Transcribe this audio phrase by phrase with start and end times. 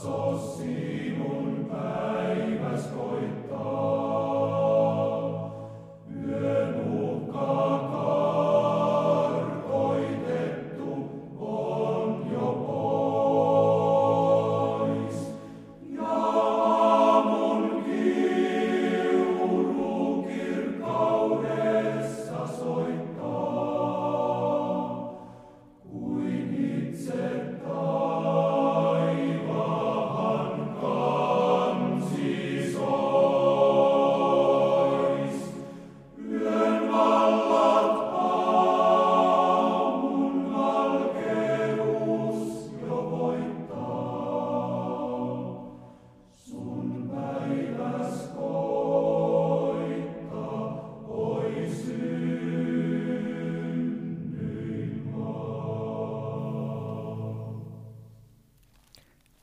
[0.00, 2.05] Sos simul per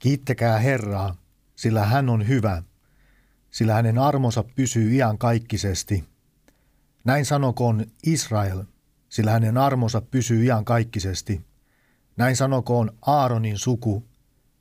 [0.03, 1.15] Kiittäkää Herraa,
[1.55, 2.63] sillä hän on hyvä,
[3.51, 6.03] sillä hänen armonsa pysyy iankaikkisesti.
[7.03, 8.63] Näin sanokoon Israel,
[9.09, 11.41] sillä hänen armonsa pysyy iankaikkisesti.
[12.17, 14.03] Näin sanokoon Aaronin suku,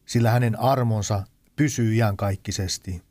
[0.07, 1.25] sillä hänen armonsa
[1.57, 3.03] pysyy iankaikkisesti.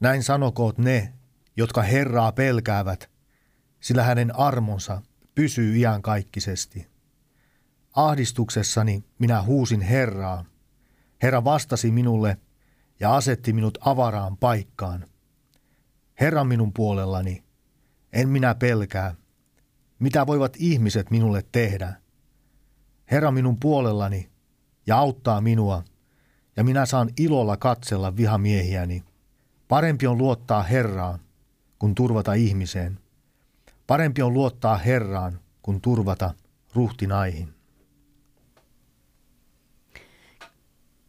[0.00, 1.12] Näin sanokoot ne,
[1.56, 3.10] jotka Herraa pelkäävät,
[3.80, 5.02] sillä hänen armonsa
[5.34, 6.86] pysyy iankaikkisesti.
[7.92, 10.44] Ahdistuksessani minä huusin Herraa,
[11.24, 12.36] Herra vastasi minulle
[13.00, 15.04] ja asetti minut avaraan paikkaan.
[16.20, 17.44] Herra minun puolellani,
[18.12, 19.14] en minä pelkää.
[19.98, 21.94] Mitä voivat ihmiset minulle tehdä?
[23.10, 24.30] Herra minun puolellani
[24.86, 25.84] ja auttaa minua,
[26.56, 29.04] ja minä saan ilolla katsella vihamiehiäni.
[29.68, 31.20] Parempi on luottaa Herraan,
[31.78, 32.98] kuin turvata ihmiseen.
[33.86, 36.34] Parempi on luottaa Herraan, kuin turvata
[36.74, 37.53] ruhtinaihin.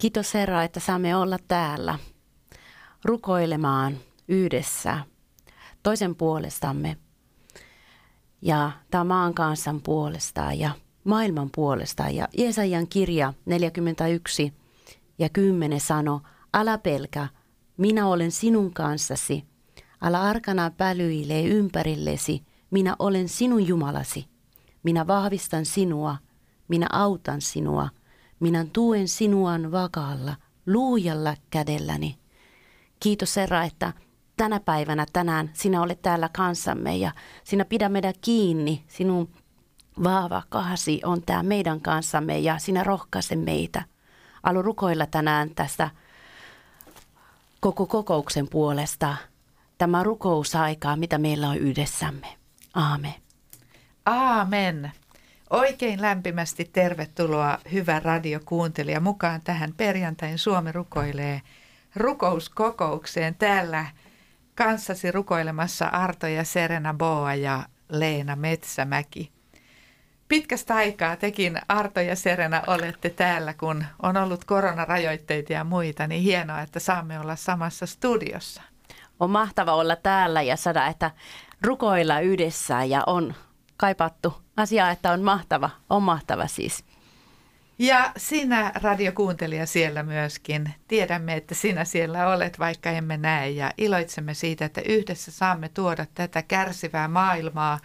[0.06, 2.00] Kiitos Herra, että saamme olla täällä
[3.06, 5.00] rukoilemaan yhdessä
[5.84, 6.98] toisen puolestamme
[8.42, 10.72] ja tämän maan kansan puolesta ja
[11.04, 12.10] maailman puolesta.
[12.10, 14.54] Ja Jesajan kirja 41
[15.20, 16.22] ja 10 sano,
[16.54, 17.28] älä pelkä,
[17.78, 19.44] minä olen sinun kanssasi.
[20.02, 24.26] Älä arkana pälyilee ympärillesi, minä olen sinun Jumalasi.
[24.84, 26.18] Minä vahvistan sinua,
[26.68, 27.90] minä autan sinua–
[28.40, 30.36] minä tuen sinuan vakaalla,
[30.66, 32.18] luujalla kädelläni.
[33.00, 33.94] Kiitos Herra, että
[34.38, 37.12] tänä päivänä, tänään sinä olet täällä kanssamme ja
[37.44, 38.84] sinä pidä meidän kiinni.
[38.88, 39.30] Sinun
[40.04, 43.84] vahva kahsi on tämä meidän kanssamme ja sinä rohkaise meitä.
[44.44, 45.90] Alu rukoilla tänään tästä
[47.60, 49.16] koko kokouksen puolesta.
[49.78, 52.28] Tämä rukousaikaa, mitä meillä on yhdessämme.
[52.74, 53.14] Aamen.
[54.06, 54.92] Aamen.
[55.50, 61.42] Oikein lämpimästi tervetuloa hyvä radiokuuntelija mukaan tähän perjantain Suomi rukoilee
[61.96, 63.36] rukouskokoukseen.
[63.36, 63.86] Täällä
[64.56, 69.32] kanssasi rukoilemassa Arto ja Serena Boa ja Leena Metsämäki.
[70.28, 76.22] Pitkästä aikaa tekin Arto ja Serena olette täällä, kun on ollut koronarajoitteita ja muita, niin
[76.22, 78.62] hienoa, että saamme olla samassa studiossa.
[79.20, 81.12] On mahtava olla täällä ja saada, että
[81.62, 83.34] rukoilla yhdessä ja on
[83.78, 86.84] kaipattu asia, että on mahtava, on mahtava siis.
[87.80, 90.74] Ja sinä radiokuuntelija siellä myöskin.
[90.88, 96.06] Tiedämme, että sinä siellä olet, vaikka emme näe ja iloitsemme siitä, että yhdessä saamme tuoda
[96.14, 97.80] tätä kärsivää maailmaa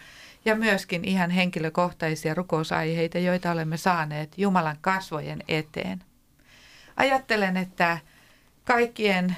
[0.44, 6.04] ja myöskin ihan henkilökohtaisia rukousaiheita, joita olemme saaneet Jumalan kasvojen eteen.
[6.96, 7.98] Ajattelen, että
[8.64, 9.36] kaikkien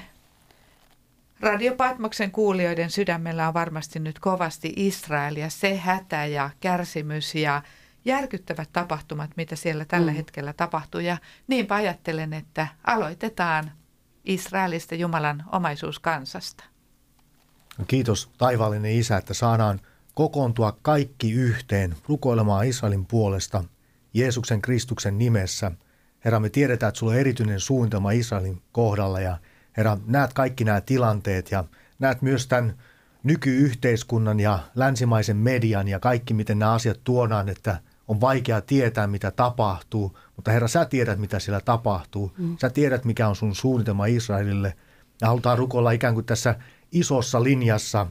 [1.43, 7.61] Radio Patmoksen kuulijoiden sydämellä on varmasti nyt kovasti Israel ja se hätä ja kärsimys ja
[8.05, 10.15] järkyttävät tapahtumat, mitä siellä tällä mm.
[10.15, 11.01] hetkellä tapahtuu.
[11.01, 11.17] Ja
[11.47, 13.71] niinpä ajattelen, että aloitetaan
[14.25, 16.63] Israelista Jumalan omaisuuskansasta.
[17.87, 19.79] Kiitos taivaallinen Isä, että saadaan
[20.13, 23.63] kokoontua kaikki yhteen rukoilemaan Israelin puolesta
[24.13, 25.71] Jeesuksen Kristuksen nimessä.
[26.25, 29.37] Herra, me tiedetään, että sulla on erityinen suunnitelma Israelin kohdalla ja–
[29.77, 31.63] Herra, näet kaikki nämä tilanteet ja
[31.99, 32.73] näet myös tämän
[33.23, 39.31] nykyyhteiskunnan ja länsimaisen median ja kaikki, miten nämä asiat tuodaan, että on vaikea tietää, mitä
[39.31, 42.31] tapahtuu, mutta Herra, sä tiedät, mitä siellä tapahtuu.
[42.37, 42.57] Mm.
[42.61, 44.73] Sä tiedät, mikä on sun suunnitelma Israelille.
[45.21, 46.55] Ja halutaan rukoilla ikään kuin tässä
[46.91, 48.07] isossa linjassa,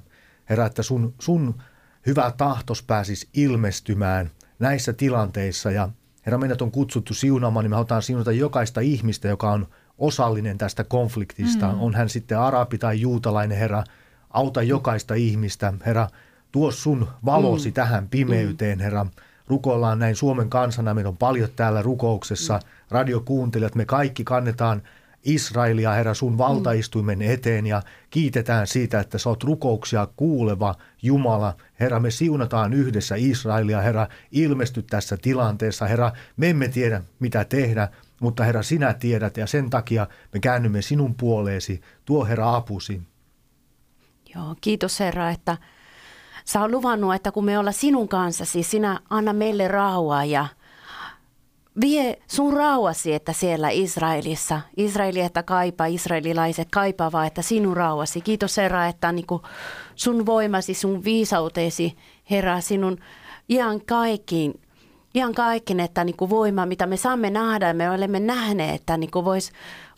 [0.51, 1.63] Herra, että sun, sun
[2.07, 5.71] hyvä tahtos pääsisi ilmestymään näissä tilanteissa.
[5.71, 5.89] Ja
[6.27, 9.67] Herra, meidät on kutsuttu siunaamaan, niin me halutaan siunata jokaista ihmistä, joka on–
[10.03, 11.73] osallinen tästä konfliktista.
[11.73, 11.81] Mm.
[11.81, 13.85] On hän sitten arabi tai juutalainen, Herra,
[14.31, 15.73] auta jokaista ihmistä.
[15.87, 16.09] Herra,
[16.53, 17.75] tuo sun valosi mm.
[17.75, 19.07] tähän pimeyteen, Herra.
[19.47, 20.95] rukoillaan näin Suomen kansana.
[20.95, 22.61] Meillä on paljon täällä rukouksessa
[22.91, 23.75] radiokuuntelijat.
[23.75, 24.83] Me kaikki kannetaan
[25.25, 31.57] Israelia, Herra, sun valtaistuimen eteen ja kiitetään siitä, että sä oot rukouksia kuuleva Jumala.
[31.81, 35.87] Herra, me siunataan yhdessä Israelia, Herra, ilmesty tässä tilanteessa.
[35.87, 37.89] Herra, me emme tiedä, mitä tehdä,
[38.23, 41.81] mutta Herra, sinä tiedät ja sen takia me käännymme sinun puoleesi.
[42.05, 43.03] Tuo Herra apusi.
[44.35, 45.57] Joo, kiitos Herra, että
[46.45, 50.47] sä oot luvannut, että kun me ollaan sinun kanssasi, sinä anna meille rauhaa ja
[51.81, 58.21] vie sun rauhasi, että siellä Israelissa, Israeli, että kaipaa, israelilaiset kaipaavat, että sinun rauhasi.
[58.21, 59.27] Kiitos Herra, että niin
[59.95, 61.97] sun voimasi, sun viisauteesi,
[62.31, 62.99] Herra, sinun
[63.49, 64.61] ihan kaikkiin,
[65.15, 69.11] ihan kaiken, että niin kuin voima, mitä me saamme nähdä, me olemme nähneet, että niin
[69.15, 69.53] voisi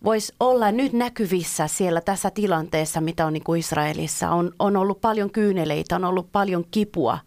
[0.05, 4.31] vois olla nyt näkyvissä siellä tässä tilanteessa, mitä on niin kuin Israelissa.
[4.31, 7.19] On, on ollut paljon kyyneleitä, on ollut paljon kipua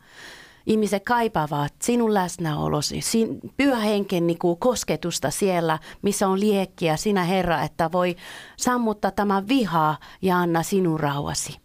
[0.67, 7.23] ihmiset kaipaavat sinun läsnäolosi, sin, pyhä henken niin kuin kosketusta siellä, missä on liekkiä, sinä
[7.23, 8.15] Herra, että voi
[8.57, 11.57] sammuttaa tämä vihaa ja anna sinun rauhasi.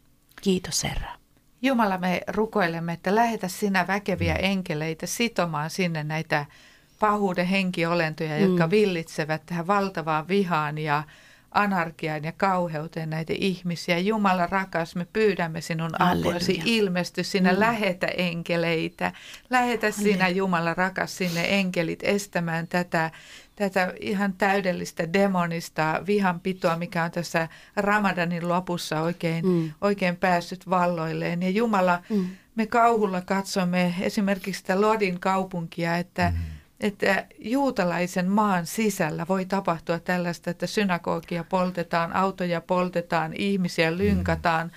[0.42, 1.21] Kiitos Herra.
[1.62, 6.46] Jumala, me rukoilemme, että lähetä sinä väkeviä enkeleitä sitomaan sinne näitä
[6.98, 8.70] pahuuden henkiolentoja, jotka mm.
[8.70, 11.02] villitsevät tähän valtavaan vihaan ja
[11.50, 13.98] anarkiaan ja kauheuteen näitä ihmisiä.
[13.98, 17.60] Jumala rakas, me pyydämme sinun apuasi, ilmesty sinä, mm.
[17.60, 19.12] lähetä enkeleitä.
[19.50, 20.12] Lähetä Halleluja.
[20.12, 23.10] sinä, Jumala rakas, sinne enkelit estämään tätä,
[23.56, 29.72] tätä ihan täydellistä demonista vihanpitoa, mikä on tässä Ramadanin lopussa oikein, mm.
[29.80, 31.42] oikein päässyt valloilleen.
[31.42, 32.26] Ja Jumala, mm.
[32.54, 39.98] me kauhulla katsomme esimerkiksi sitä Lodin kaupunkia, että mm että juutalaisen maan sisällä voi tapahtua
[39.98, 44.72] tällaista, että synagogia poltetaan, autoja poltetaan, ihmisiä lynkataan, mm.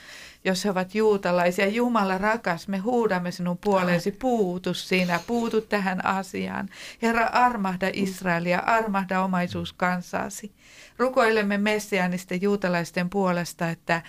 [0.46, 1.68] Jos he ovat juutalaisia.
[1.68, 6.70] Jumala rakas, me huudamme sinun puoleesi, puutu sinä, puutu tähän asiaan.
[7.02, 10.52] Herra, armahda Israelia, armahda omaisuus kansaasi.
[10.98, 14.02] Rukoilemme messiaanisten juutalaisten puolesta, että,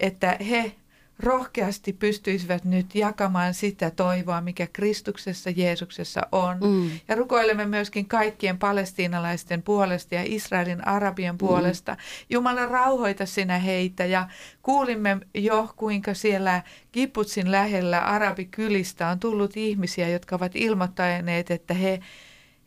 [0.00, 0.74] että he
[1.18, 6.56] rohkeasti pystyisivät nyt jakamaan sitä toivoa, mikä Kristuksessa Jeesuksessa on.
[6.60, 6.90] Mm.
[7.08, 11.92] Ja rukoilemme myöskin kaikkien palestiinalaisten puolesta ja Israelin arabien puolesta.
[11.92, 11.98] Mm.
[12.30, 14.28] Jumala rauhoita sinä heitä ja
[14.62, 16.62] kuulimme jo, kuinka siellä
[16.92, 22.00] Kiputsin lähellä arabikylistä on tullut ihmisiä, jotka ovat ilmoittaneet, että he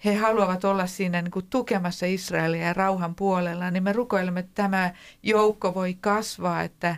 [0.06, 4.52] he haluavat olla siinä niin kuin tukemassa Israelia ja rauhan puolella, niin me rukoilemme, että
[4.56, 6.96] tämä joukko voi kasvaa, että,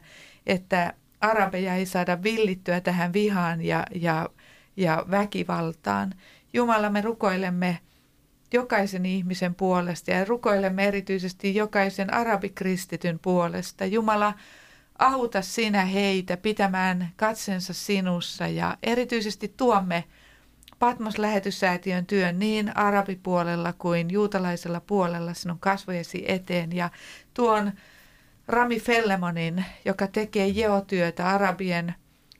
[0.47, 4.29] että arabeja ei saada villittyä tähän vihaan ja, ja,
[4.77, 6.13] ja väkivaltaan.
[6.53, 7.79] Jumala, me rukoilemme
[8.53, 13.85] jokaisen ihmisen puolesta ja rukoilemme erityisesti jokaisen arabikristityn puolesta.
[13.85, 14.33] Jumala,
[14.99, 20.03] auta sinä heitä pitämään katsensa sinussa ja erityisesti tuomme
[20.79, 26.89] Patmos-lähetyssäätiön työn niin arabipuolella kuin juutalaisella puolella sinun kasvojesi eteen ja
[27.33, 27.71] tuon
[28.49, 31.95] Rami Fellemonin, joka tekee jeotyötä arabien,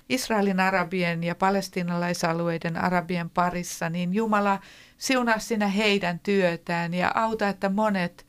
[0.10, 4.60] Israelin arabien ja palestinalaisalueiden arabien parissa, niin Jumala
[4.98, 8.26] siunaa sinä heidän työtään ja auta, että monet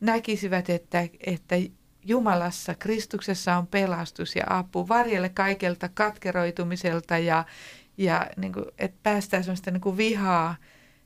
[0.00, 1.54] näkisivät, että, että
[2.04, 4.88] Jumalassa, Kristuksessa on pelastus ja apu.
[4.88, 7.44] Varjelle kaikelta katkeroitumiselta ja,
[7.98, 10.56] ja niin kuin, että päästään sellaista niin kuin vihaa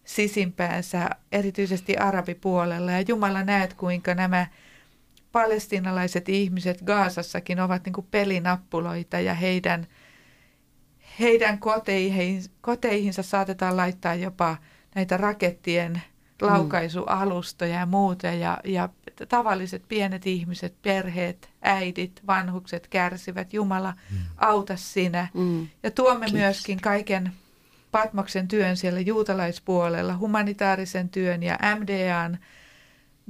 [0.05, 2.93] sisimpäänsä, erityisesti arabipuolella.
[2.93, 4.47] Ja Jumala näet, kuinka nämä
[5.33, 9.87] palestinalaiset ihmiset Gaasassakin ovat niin kuin pelinappuloita ja heidän,
[11.21, 14.57] heidän koteihin, koteihinsa saatetaan laittaa jopa
[14.95, 16.49] näitä rakettien mm.
[16.49, 18.27] laukaisualustoja ja muuta.
[18.27, 18.89] Ja, ja
[19.29, 23.53] tavalliset pienet ihmiset, perheet, äidit, vanhukset kärsivät.
[23.53, 24.17] Jumala, mm.
[24.37, 25.29] auta sinä.
[25.35, 25.69] Mm.
[25.83, 26.41] Ja tuomme Kiitos.
[26.41, 27.33] myöskin kaiken
[27.93, 32.39] Patmoksen työn siellä juutalaispuolella, humanitaarisen työn ja MDAn,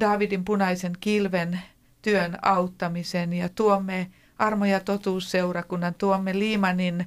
[0.00, 1.60] Davidin punaisen kilven
[2.02, 7.06] työn auttamisen ja tuomme Armo- ja totuusseurakunnan, tuomme Liimanin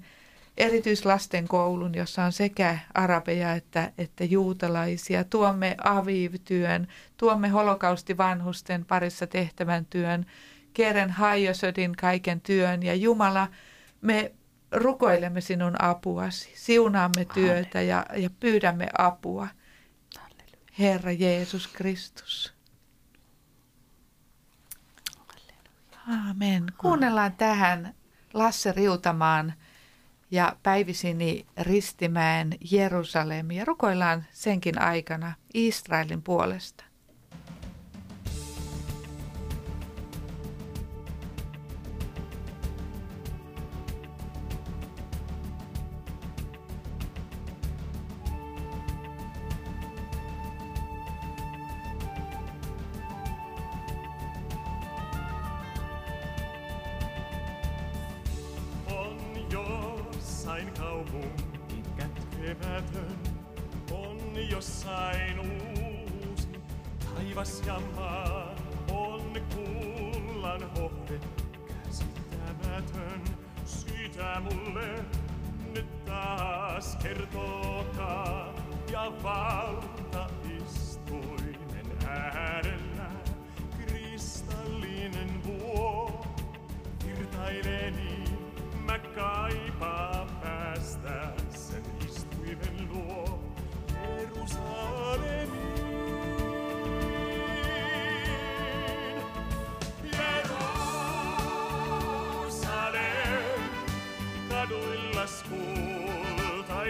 [0.58, 5.24] erityislasten koulun, jossa on sekä arabeja että, että juutalaisia.
[5.24, 10.26] Tuomme Aviv-työn, tuomme holokaustivanhusten parissa tehtävän työn,
[10.74, 13.48] Keren Haiosodin kaiken työn ja Jumala,
[14.02, 14.32] me
[14.72, 19.48] rukoilemme sinun apuasi, siunaamme työtä ja, ja pyydämme apua.
[20.80, 22.61] Herra Jeesus Kristus.
[26.12, 26.66] Aamen.
[26.78, 27.94] Kuunnellaan tähän
[28.34, 29.54] Lasse Riutamaan
[30.32, 36.84] ja Päivisini Ristimäen Jerusalem ja rukoillaan senkin aikana Israelin puolesta.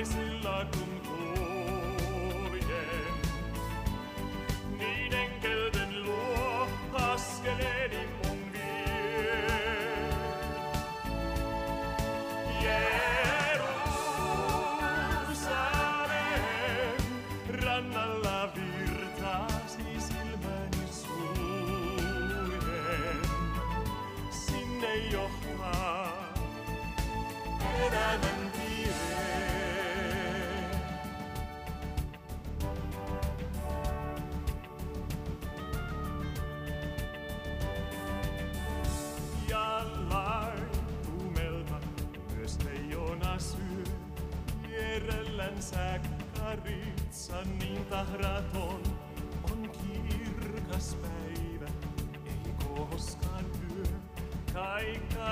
[0.03, 0.30] Christ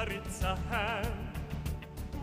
[0.10, 1.06] Kai karitsa hän.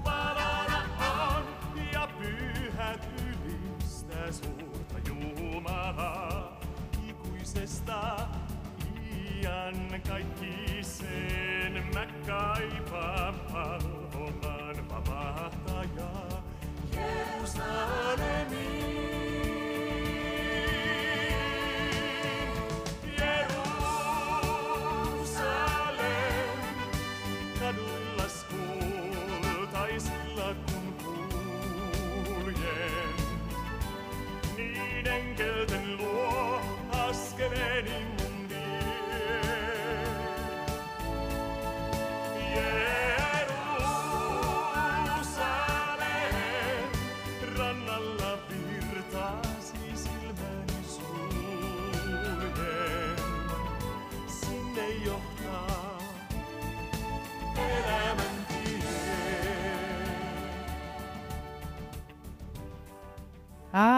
[0.05, 0.83] Valona
[1.29, 1.45] on
[1.93, 6.61] ja pyhät ylistää suurta Jumalaa.
[7.09, 8.06] Ikuisesta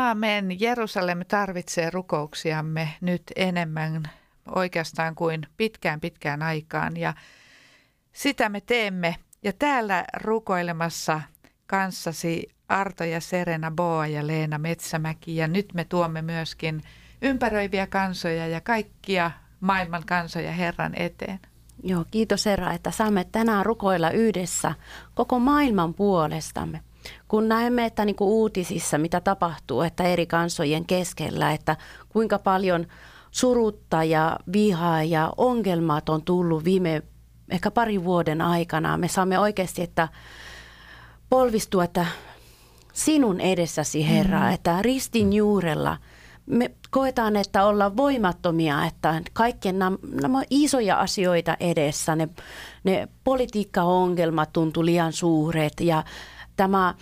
[0.09, 0.61] Aamen.
[0.61, 4.03] Jerusalem tarvitsee rukouksiamme nyt enemmän
[4.55, 7.15] oikeastaan kuin pitkään pitkään aikaan ja
[8.13, 9.17] sitä me teemme.
[9.43, 11.21] Ja täällä rukoilemassa
[11.67, 16.83] kanssasi Arto ja Serena Boa ja Leena Metsämäki ja nyt me tuomme myöskin
[17.23, 21.41] ympäröiviä kansoja ja kaikkia maailman kansoja Herran eteen.
[21.83, 24.75] Joo, kiitos Herra, että saamme tänään rukoilla yhdessä
[25.15, 26.88] koko maailman puolestamme.
[27.29, 31.77] Kun näemme, että niin kuin uutisissa, mitä tapahtuu, että eri kansojen keskellä, että
[32.09, 32.87] kuinka paljon
[33.31, 37.03] surutta ja vihaa ja ongelmat on tullut viime
[37.51, 38.97] ehkä pari vuoden aikana.
[38.97, 40.09] Me saamme oikeasti, että
[41.29, 42.07] polvistua, että
[42.93, 44.53] sinun edessäsi Herra, mm.
[44.53, 45.97] että ristin juurella
[46.49, 52.29] me koetaan, että ollaan voimattomia, että kaikkien nämä, nämä isoja asioita edessä, ne,
[52.85, 56.05] ne politiikkaongelmat tuntuu liian suuret ja
[56.59, 56.95] tämä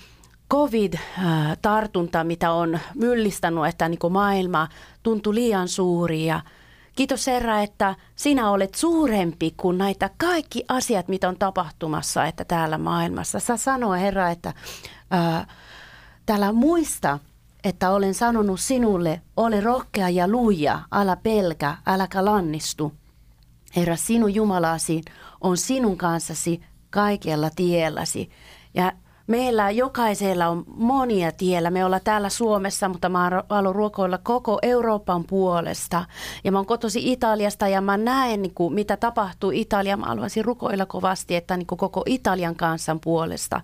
[0.50, 4.68] covid-tartunta, mitä on myllistänyt, että niin maailma
[5.02, 6.40] tuntuu liian suuri ja
[6.96, 12.78] Kiitos Herra, että sinä olet suurempi kuin näitä kaikki asiat, mitä on tapahtumassa, että täällä
[12.78, 13.40] maailmassa.
[13.40, 14.54] Sä sanoa Herra, että
[15.10, 15.46] ää,
[16.26, 17.18] täällä muista,
[17.64, 22.92] että olen sanonut sinulle, ole rohkea ja luja, älä pelkä, äläkä lannistu.
[23.76, 25.02] Herra, sinun Jumalasi
[25.40, 28.30] on sinun kanssasi kaikella tielläsi.
[28.74, 28.92] Ja
[29.26, 31.70] meillä jokaisella on monia tiellä.
[31.70, 36.04] Me ollaan täällä Suomessa, mutta mä haluan ruokoilla koko Euroopan puolesta.
[36.44, 39.96] Ja mä oon kotosi Italiasta ja mä näen, niin kuin, mitä tapahtuu Italia.
[39.96, 43.60] Mä haluaisin rukoilla kovasti, että niin kuin koko Italian kansan puolesta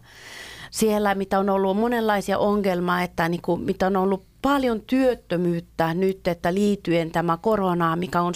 [0.73, 6.29] siellä, mitä on ollut monenlaisia ongelmia, että niin kuin, mitä on ollut paljon työttömyyttä nyt,
[6.29, 8.35] että liittyen tämä korona, mikä on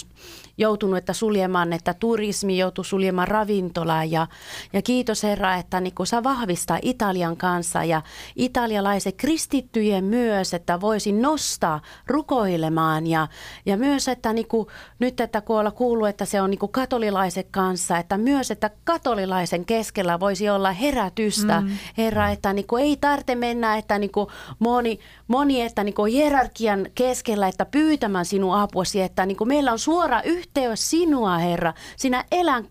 [0.58, 4.04] joutunut että suljemaan, että turismi joutuu suljemaan ravintolaa.
[4.04, 4.26] Ja,
[4.72, 8.02] ja kiitos Herra, että niin kuin saa vahvistaa Italian kanssa ja
[8.36, 13.06] italialaiset kristittyjen myös, että voisi nostaa rukoilemaan.
[13.06, 13.28] Ja,
[13.66, 14.66] ja myös, että niin kuin,
[14.98, 18.70] nyt, että kun olla kuullut, että se on niin kuin katolilaisen kanssa, että myös, että
[18.84, 21.70] katolilaisen keskellä voisi olla herätystä, mm.
[21.98, 24.98] Herra, että niin kuin ei tarvitse mennä, että niin kuin moni,
[25.28, 29.78] moni, että niin kuin hierarkian keskellä, että pyytämään sinun apuasi, että niin kuin meillä on
[29.78, 31.74] suora yhteys sinua, Herra.
[31.96, 32.68] Sinä elän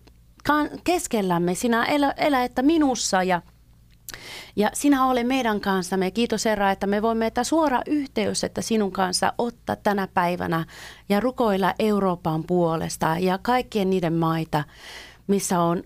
[0.84, 3.42] keskellämme, sinä elä, elä että minussa ja
[4.56, 6.10] ja sinä ole meidän kanssamme.
[6.10, 10.64] Kiitos Herra, että me voimme että suora yhteys, että sinun kanssa ottaa tänä päivänä
[11.08, 14.64] ja rukoilla Euroopan puolesta ja kaikkien niiden maita,
[15.26, 15.82] missä on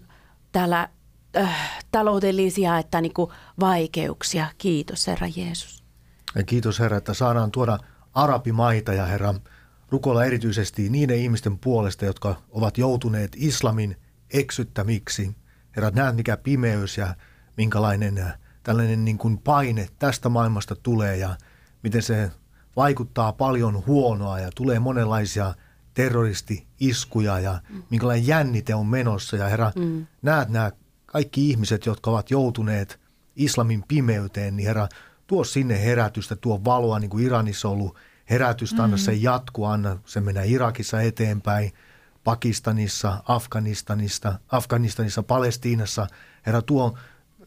[0.53, 0.89] täällä
[1.37, 3.31] äh, taloudellisia että niin kuin
[3.61, 4.47] vaikeuksia.
[4.59, 5.83] Kiitos Herra Jeesus.
[6.35, 7.79] Ja kiitos Herra, että saadaan tuoda
[8.15, 9.35] arabimaita ja Herra
[9.91, 13.97] rukoilla erityisesti niiden ihmisten puolesta, jotka ovat joutuneet islamin
[14.31, 15.37] eksyttämiksi.
[15.77, 17.15] Herra, näet mikä pimeys ja
[17.57, 21.37] minkälainen äh, tällainen niin kuin paine tästä maailmasta tulee ja
[21.83, 22.31] miten se
[22.77, 25.55] vaikuttaa paljon huonoa ja tulee monenlaisia
[25.95, 27.83] terroristi-iskuja ja mm.
[27.91, 29.37] minkälainen jännite on menossa.
[29.37, 30.07] Ja Herra, mm.
[30.23, 30.73] näet nämä
[31.07, 33.01] kaikki ihmiset, jotka ovat joutuneet
[33.37, 34.89] islamin pimeyteen, niin Herra,
[35.27, 37.97] tuo sinne herätystä, tuo valoa, niin kuin Iranissa on ollut
[38.31, 41.73] herätystä, anna se jatkua, anna se mennä Irakissa eteenpäin,
[42.25, 46.07] Pakistanissa, Afganistanista, Afganistanissa, Palestiinassa.
[46.47, 46.99] Herra, tuo,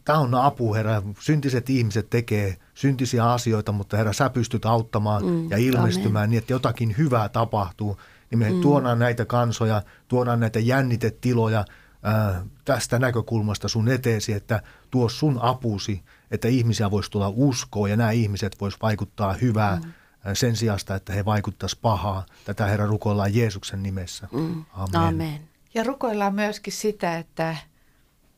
[0.05, 1.01] tämä on apu, Herra.
[1.19, 6.29] Syntiset ihmiset tekee syntisiä asioita, mutta Herra, sä pystyt auttamaan mm, ja ilmestymään amen.
[6.29, 7.97] niin, että jotakin hyvää tapahtuu.
[8.31, 8.61] Niin me mm.
[8.61, 11.65] tuodaan näitä kansoja, tuodaan näitä jännitetiloja
[12.03, 14.61] ää, tästä näkökulmasta sun eteesi, että
[14.91, 19.75] tuo sun apusi, että ihmisiä voisi tulla uskoa ja nämä ihmiset vois vaikuttaa hyvää.
[19.75, 19.93] Mm
[20.33, 22.25] sen sijasta, että he vaikuttaisivat pahaa.
[22.45, 24.27] Tätä Herra rukoillaan Jeesuksen nimessä.
[24.31, 24.65] Mm.
[24.73, 25.01] Amen.
[25.01, 25.39] Amen.
[25.73, 27.55] Ja rukoillaan myöskin sitä, että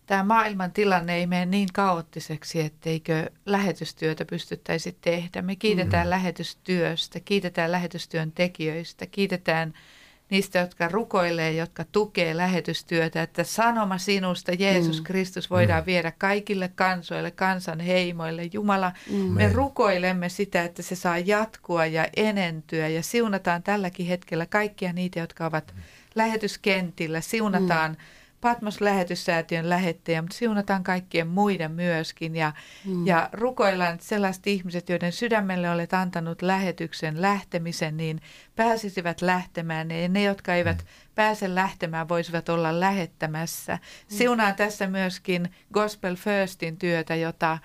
[0.05, 5.41] tämä maailman tilanne ei mene niin kaoottiseksi, etteikö lähetystyötä pystyttäisi tehdä.
[5.41, 6.09] Me kiitetään mm.
[6.09, 9.73] lähetystyöstä, kiitetään lähetystyön tekijöistä, kiitetään–
[10.29, 15.03] niistä, jotka rukoilee, jotka tukee lähetystyötä, että sanoma sinusta, Jeesus mm.
[15.03, 15.85] Kristus, voidaan mm.
[15.85, 18.49] viedä kaikille kansoille, kansan heimoille.
[18.53, 19.15] Jumala, mm.
[19.15, 25.19] me rukoilemme sitä, että se saa jatkua ja enentyä ja siunataan tälläkin hetkellä kaikkia niitä,
[25.19, 25.81] jotka ovat mm.
[26.15, 27.21] lähetyskentillä.
[27.21, 27.97] Siunataan mm
[28.41, 32.53] Patmos lähetyssäätiön lähettäjä, mutta siunataan kaikkien muiden myöskin ja,
[32.85, 33.07] mm.
[33.07, 38.21] ja rukoillaan, sellaiset ihmiset, joiden sydämelle olet antanut lähetyksen lähtemisen, niin
[38.55, 40.87] pääsisivät lähtemään ja ne, jotka eivät mm.
[41.15, 43.73] pääse lähtemään, voisivat olla lähettämässä.
[43.75, 44.17] Mm.
[44.17, 47.57] Siunaan tässä myöskin Gospel Firstin työtä, jota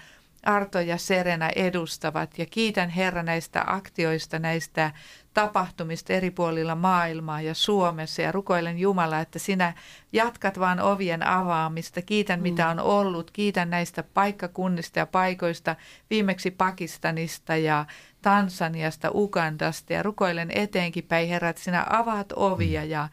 [0.43, 4.91] Arto ja Serena edustavat ja kiitän Herra näistä aktioista, näistä
[5.35, 9.75] tapahtumista eri puolilla maailmaa ja Suomessa ja rukoilen Jumala, että sinä
[10.13, 12.03] jatkat vaan ovien avaamista.
[12.03, 12.71] Kiitän mitä mm.
[12.71, 15.77] on ollut, kiitän näistä paikkakunnista ja paikoista,
[16.11, 17.87] viimeksi Pakistanista ja
[18.23, 22.91] Tansaniasta, Ugandasta ja rukoilen eteenkin päin Herra, että sinä avaat ovia mm.
[22.91, 23.09] ja,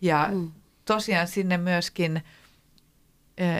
[0.00, 0.50] ja mm.
[0.84, 2.22] tosiaan sinne myöskin–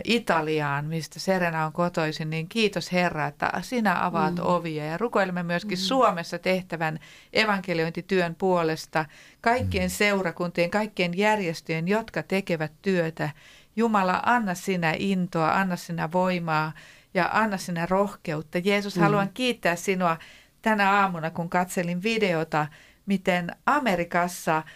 [0.05, 4.43] Italiaan, mistä Serena on kotoisin, niin kiitos Herra, että sinä avaat mm.
[4.43, 4.85] ovia.
[4.85, 5.83] Ja rukoilemme myöskin mm.
[5.83, 6.99] Suomessa tehtävän
[7.33, 9.05] evankeliointityön puolesta
[9.41, 9.91] kaikkien mm.
[9.91, 13.31] seurakuntien, kaikkien järjestöjen, jotka tekevät työtä.
[13.77, 16.73] Jumala, anna sinä intoa, anna sinä voimaa
[17.15, 18.59] ja anna sinä rohkeutta.
[18.59, 19.03] Jeesus, mm.
[19.03, 20.17] haluan kiittää sinua
[20.63, 22.67] tänä aamuna, kun katselin videota,
[23.07, 24.63] miten Amerikassa–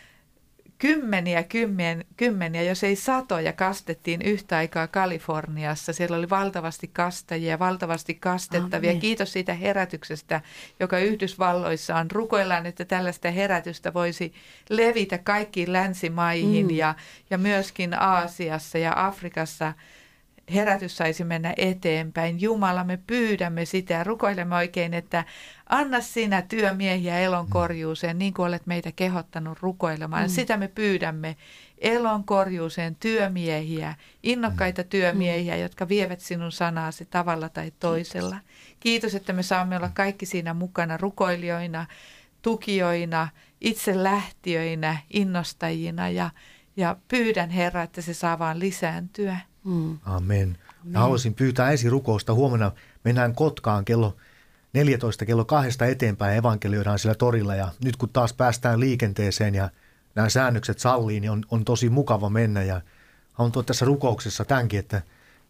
[0.79, 5.93] kymmeniä, kymmen, kymmeniä, jos ei satoja kastettiin yhtä aikaa Kaliforniassa.
[5.93, 8.91] Siellä oli valtavasti kastajia, valtavasti kastettavia.
[8.91, 9.01] Amen.
[9.01, 10.41] Kiitos siitä herätyksestä,
[10.81, 12.11] joka Yhdysvalloissa on.
[12.11, 14.33] Rukoillaan, että tällaista herätystä voisi
[14.69, 16.77] levitä kaikkiin länsimaihin mm.
[16.77, 16.95] ja,
[17.31, 19.73] ja myöskin Aasiassa ja Afrikassa–
[20.55, 22.41] herätys saisi mennä eteenpäin.
[22.41, 25.25] Jumala, me pyydämme sitä ja rukoilemme oikein, että
[25.67, 30.23] anna sinä työmiehiä elonkorjuuseen, niin kuin olet meitä kehottanut rukoilemaan.
[30.23, 30.29] Mm.
[30.29, 31.37] Sitä me pyydämme
[31.79, 34.89] elonkorjuuseen työmiehiä, innokkaita mm.
[34.89, 38.37] työmiehiä, jotka vievät sinun sanaasi tavalla tai toisella.
[38.81, 41.87] Kiitos, että me saamme olla kaikki siinä mukana rukoilijoina,
[42.43, 43.29] tukijoina,
[43.61, 46.31] itse lähtiöinä, innostajina ja,
[46.77, 49.39] ja pyydän Herra, että se saa vaan lisääntyä.
[49.65, 49.99] Mm.
[50.05, 50.59] Amen.
[50.93, 52.35] Ja haluaisin pyytää esirukousta.
[52.35, 52.73] Huomenna
[53.05, 54.17] mennään Kotkaan kello
[54.73, 59.71] 14 kello kahdesta eteenpäin evankelioidaan sillä torilla ja nyt kun taas päästään liikenteeseen ja
[60.15, 62.81] nämä säännökset sallii, niin on, on tosi mukava mennä ja
[63.33, 65.03] haluan tuoda tässä rukouksessa tämänkin, että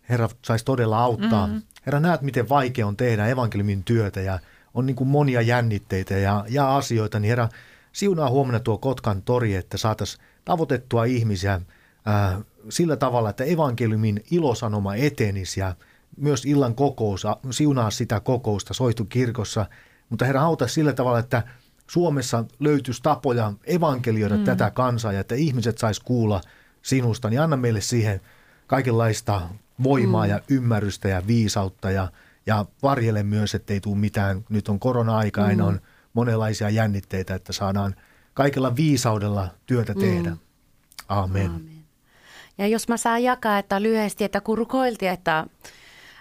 [0.09, 1.47] Herra saisi todella auttaa.
[1.47, 1.63] Mm-hmm.
[1.87, 4.39] Herra, näet, miten vaikea on tehdä evankeliumin työtä ja
[4.75, 7.49] on niin kuin monia jännitteitä ja, ja asioita, niin Herra,
[7.93, 11.61] siunaa huomenna tuo Kotkan tori, että saataisiin tavoitettua ihmisiä
[12.05, 15.75] ää, sillä tavalla, että evankeliumin ilosanoma etenisi ja
[16.17, 19.67] myös illan kokous, siunaa sitä kokousta soitu kirkossa,
[20.09, 21.43] mutta Herra auta sillä tavalla, että
[21.87, 24.45] Suomessa löytyisi tapoja evankelioida mm.
[24.45, 26.41] tätä kansaa ja että ihmiset sais kuulla
[26.83, 28.21] sinusta, niin anna meille siihen
[28.67, 29.49] kaikenlaista
[29.83, 30.31] voimaa mm.
[30.31, 32.09] ja ymmärrystä ja viisautta ja,
[32.47, 34.45] ja varjele myös, ettei tule mitään.
[34.49, 35.47] Nyt on korona-aika, mm.
[35.47, 35.81] aina on
[36.15, 37.95] monenlaisia jännitteitä, että saadaan
[38.35, 40.31] kaikella viisaudella työtä tehdä.
[40.31, 40.39] Mm.
[41.09, 41.51] Amen.
[41.51, 41.74] Amen.
[42.59, 45.47] Ja jos mä saan jakaa, että lyhyesti, että kun rukoiltiin, että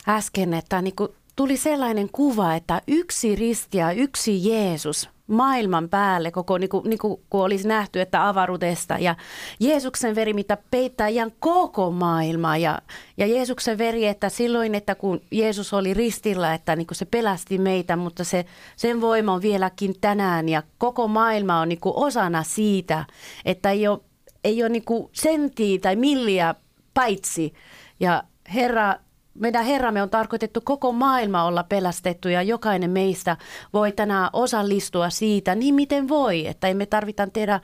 [0.08, 0.96] äsken, että niin
[1.36, 7.00] tuli sellainen kuva, että yksi risti ja yksi Jeesus maailman päälle, koko niin kuin, niin
[7.00, 8.98] kuin, kun olisi nähty, että avaruudesta.
[9.00, 9.16] Ja
[9.60, 12.58] Jeesuksen veri, mitä peittää ihan koko maailma.
[12.58, 12.82] Ja,
[13.18, 17.58] ja Jeesuksen veri, että silloin, että kun Jeesus oli ristillä, että niin kuin se pelasti
[17.58, 20.50] meitä, mutta se, sen voima on vieläkin tänään.
[20.50, 23.06] Ja koko maailma on niin kuin osana siitä,
[23.46, 24.00] että ei ole,
[24.44, 26.56] ei ole niin kuin senttiä tai milliä
[26.94, 27.54] paitsi.
[28.00, 28.96] Ja Herra
[29.34, 33.38] meidän Herramme on tarkoitettu koko maailma olla pelastettu ja jokainen meistä
[33.74, 37.60] voi tänään osallistua siitä niin miten voi, että emme tarvita tehdä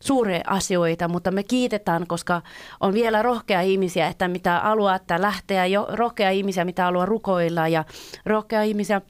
[0.00, 2.42] suuria asioita, mutta me kiitetään, koska
[2.80, 7.68] on vielä rohkea ihmisiä, että mitä haluaa, että lähteä, jo rohkea ihmisiä, mitä haluaa rukoilla
[7.68, 7.84] ja
[8.26, 9.00] rohkea ihmisiä,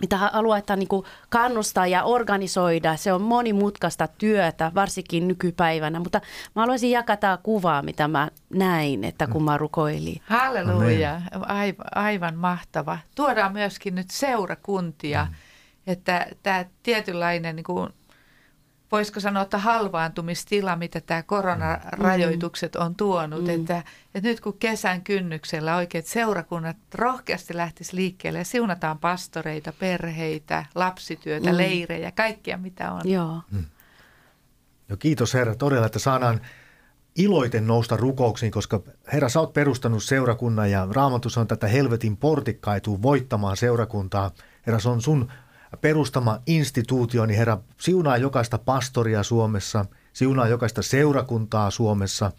[0.00, 2.96] mitä haluaa niin kuin kannustaa ja organisoida.
[2.96, 6.00] Se on monimutkaista työtä, varsinkin nykypäivänä.
[6.00, 6.20] Mutta
[6.56, 10.20] mä haluaisin jakaa kuvaa, mitä mä näin, että kun mä rukoilin.
[10.24, 12.98] Halleluja, aivan, aivan mahtava.
[13.14, 15.34] Tuodaan myöskin nyt seurakuntia, mm.
[15.86, 17.88] että tämä tietynlainen niin kuin
[18.92, 23.44] voisiko sanoa, että halvaantumistila, mitä tämä koronarajoitukset on tuonut.
[23.44, 23.50] Mm.
[23.50, 23.82] Että,
[24.14, 31.50] että nyt kun kesän kynnyksellä oikeat seurakunnat rohkeasti lähtisi liikkeelle ja siunataan pastoreita, perheitä, lapsityötä,
[31.50, 31.56] mm.
[31.56, 33.00] leirejä, kaikkia mitä on.
[33.04, 33.40] Joo.
[33.50, 33.64] Mm.
[34.88, 36.40] No kiitos Herra todella, että saadaan
[37.16, 38.80] iloiten nousta rukouksiin, koska
[39.12, 44.30] Herra, sä oot perustanut seurakunnan ja Raamatus on tätä helvetin portikkaituu voittamaan seurakuntaa.
[44.66, 45.32] Herra, se on sun
[45.76, 52.32] perustama instituutio, niin Herra, siunaa jokaista pastoria Suomessa, siunaa jokaista seurakuntaa Suomessa.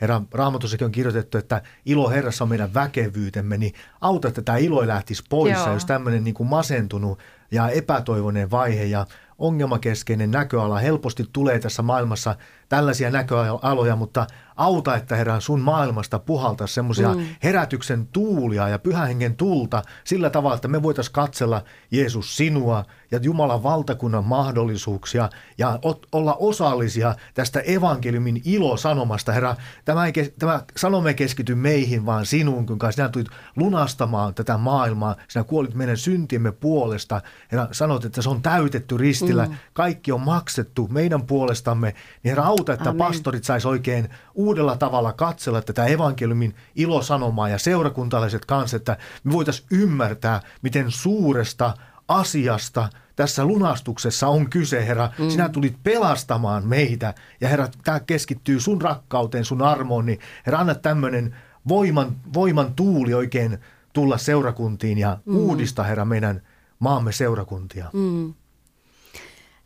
[0.00, 4.86] Herra, Raamatussakin on kirjoitettu, että ilo Herrassa on meidän väkevyytemme, niin auta, että tämä ilo
[4.86, 5.72] lähtisi pois, Joo.
[5.72, 7.18] jos tämmöinen niin kuin masentunut
[7.50, 9.06] ja epätoivoinen vaihe ja
[9.38, 12.36] ongelmakeskeinen näköala helposti tulee tässä maailmassa
[12.68, 14.26] tällaisia näköaloja, mutta
[14.58, 17.26] auta, että Herra sun maailmasta puhaltaa semmoisia mm.
[17.42, 23.62] herätyksen tuulia ja pyhähengen tulta sillä tavalla, että me voitaisiin katsella Jeesus sinua ja Jumalan
[23.62, 25.78] valtakunnan mahdollisuuksia ja
[26.12, 29.32] olla osallisia tästä evankeliumin ilosanomasta.
[29.32, 34.58] Herra, tämä, ei, tämä sanoma ei keskity meihin, vaan sinuun, kun sinä tulit lunastamaan tätä
[34.58, 35.16] maailmaa.
[35.28, 37.20] Sinä kuolit meidän syntiemme puolesta.
[37.52, 39.46] Herra, sanot, että se on täytetty ristillä.
[39.46, 39.54] Mm.
[39.72, 41.94] Kaikki on maksettu meidän puolestamme.
[42.22, 42.98] Niin Herra, auta, että Amen.
[42.98, 44.08] pastorit sais oikein
[44.48, 51.74] uudella tavalla katsella tätä evankeliumin ilosanomaa ja seurakuntalaiset kanssa, että me voitaisiin ymmärtää, miten suuresta
[52.08, 55.10] asiasta tässä lunastuksessa on kyse, Herra.
[55.18, 55.30] Mm.
[55.30, 60.74] Sinä tulit pelastamaan meitä ja Herra, tämä keskittyy sun rakkauteen, sun armoon, niin Herra, anna
[60.74, 61.36] tämmöinen
[61.68, 63.58] voiman, voiman tuuli oikein
[63.92, 65.36] tulla seurakuntiin ja mm.
[65.36, 66.42] uudista, Herra, meidän
[66.78, 67.90] maamme seurakuntia.
[67.92, 68.34] Mm.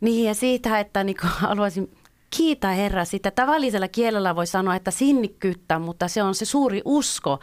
[0.00, 1.90] Niin ja siitä, että niin haluaisin
[2.36, 3.30] kiitä Herra sitä.
[3.30, 7.38] Tavallisella kielellä voi sanoa, että sinnikkyyttä, mutta se on se suuri usko,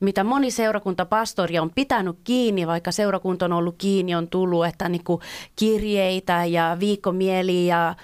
[0.00, 5.04] mitä moni seurakuntapastori on pitänyt kiinni, vaikka seurakunta on ollut kiinni, on tullut, että niin
[5.04, 5.20] kuin
[5.56, 7.94] kirjeitä ja viikkomieli ja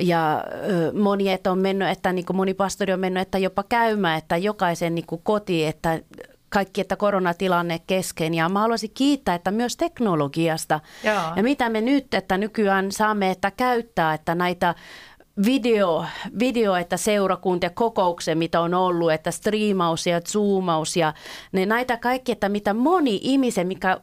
[0.00, 0.44] ja
[1.02, 4.36] moni että on mennyt, että niin kuin moni pastori on mennyt, että jopa käymään, että
[4.36, 6.00] jokaisen niin kuin koti, että
[6.48, 8.34] kaikki, että koronatilanne kesken.
[8.34, 10.80] Ja mä haluaisin kiittää, että myös teknologiasta.
[11.04, 11.22] Joo.
[11.36, 14.74] Ja mitä me nyt, että nykyään saamme, että käyttää, että näitä
[15.46, 16.04] video,
[16.38, 21.14] video, että seurakuntia kokouksen, mitä on ollut, että striimaus ja zoomaus ja
[21.52, 24.00] ne näitä kaikki, että mitä moni ihmisen, mikä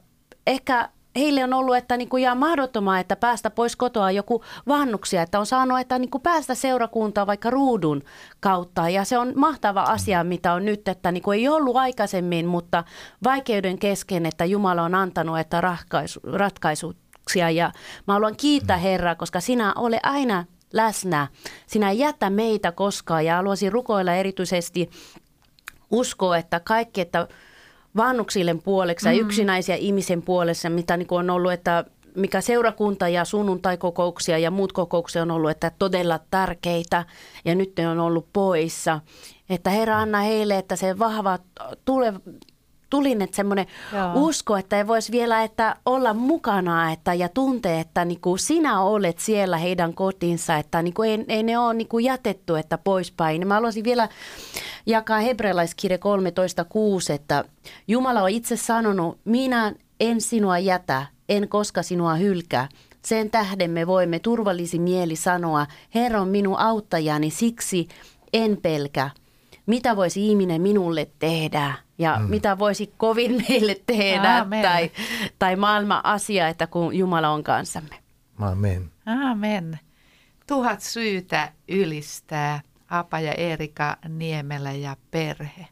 [0.48, 5.22] ehkä heille on ollut, että niin kuin jää mahdottomaa, että päästä pois kotoa joku vannuksia,
[5.22, 8.04] että on saanut, että niin kuin päästä seurakuntaan vaikka ruudun
[8.40, 8.90] kautta.
[8.90, 12.84] Ja se on mahtava asia, mitä on nyt, että niin kuin ei ollut aikaisemmin, mutta
[13.24, 17.50] vaikeuden kesken, että Jumala on antanut, että ratkaisu, ratkaisuksia.
[17.50, 17.72] Ja
[18.08, 21.28] mä haluan kiittää Herraa, koska sinä ole aina läsnä.
[21.68, 24.90] Sinä jätä meitä koskaan ja haluaisin rukoilla erityisesti
[25.92, 27.28] uskoa, että kaikki, että
[27.96, 29.20] vannuksille puoleksi ja mm.
[29.20, 35.22] yksinäisiä ihmisen puolessa, mitä niin on ollut, että mikä seurakunta ja sunnuntaikokouksia ja muut kokouksia
[35.22, 37.06] on ollut, että todella tärkeitä
[37.46, 39.00] ja nyt ne on ollut poissa.
[39.50, 41.40] Että Herra anna heille, että se vahva
[41.86, 42.14] tule,
[42.90, 43.66] tuli nyt semmoinen
[44.14, 48.82] usko, että ei voisi vielä että olla mukana että, ja tuntee, että niin kuin sinä
[48.82, 52.78] olet siellä heidän kotinsa, että niin kuin ei, ei ne ole niin kuin jätetty että
[52.78, 53.48] poispäin.
[53.48, 54.10] Mä haluaisin vielä
[54.86, 57.44] jakaa hebrealaiskirja 13.6, että
[57.88, 62.68] Jumala on itse sanonut, minä en sinua jätä, en koska sinua hylkää.
[63.06, 67.88] Sen tähden me voimme turvallisin mieli sanoa, Herra on minun auttajani, siksi
[68.34, 69.10] en pelkä.
[69.68, 72.30] Mitä voisi ihminen minulle tehdä ja mm.
[72.30, 74.62] mitä voisi kovin meille tehdä Aamen.
[74.62, 74.92] tai,
[75.40, 77.96] tai maailman asia, että kun Jumala on kanssamme.
[78.40, 78.92] Amen.
[79.06, 79.80] Aamen.
[80.48, 85.68] Tuhat syytä ylistää Apa ja Erika Niemelä ja perhe.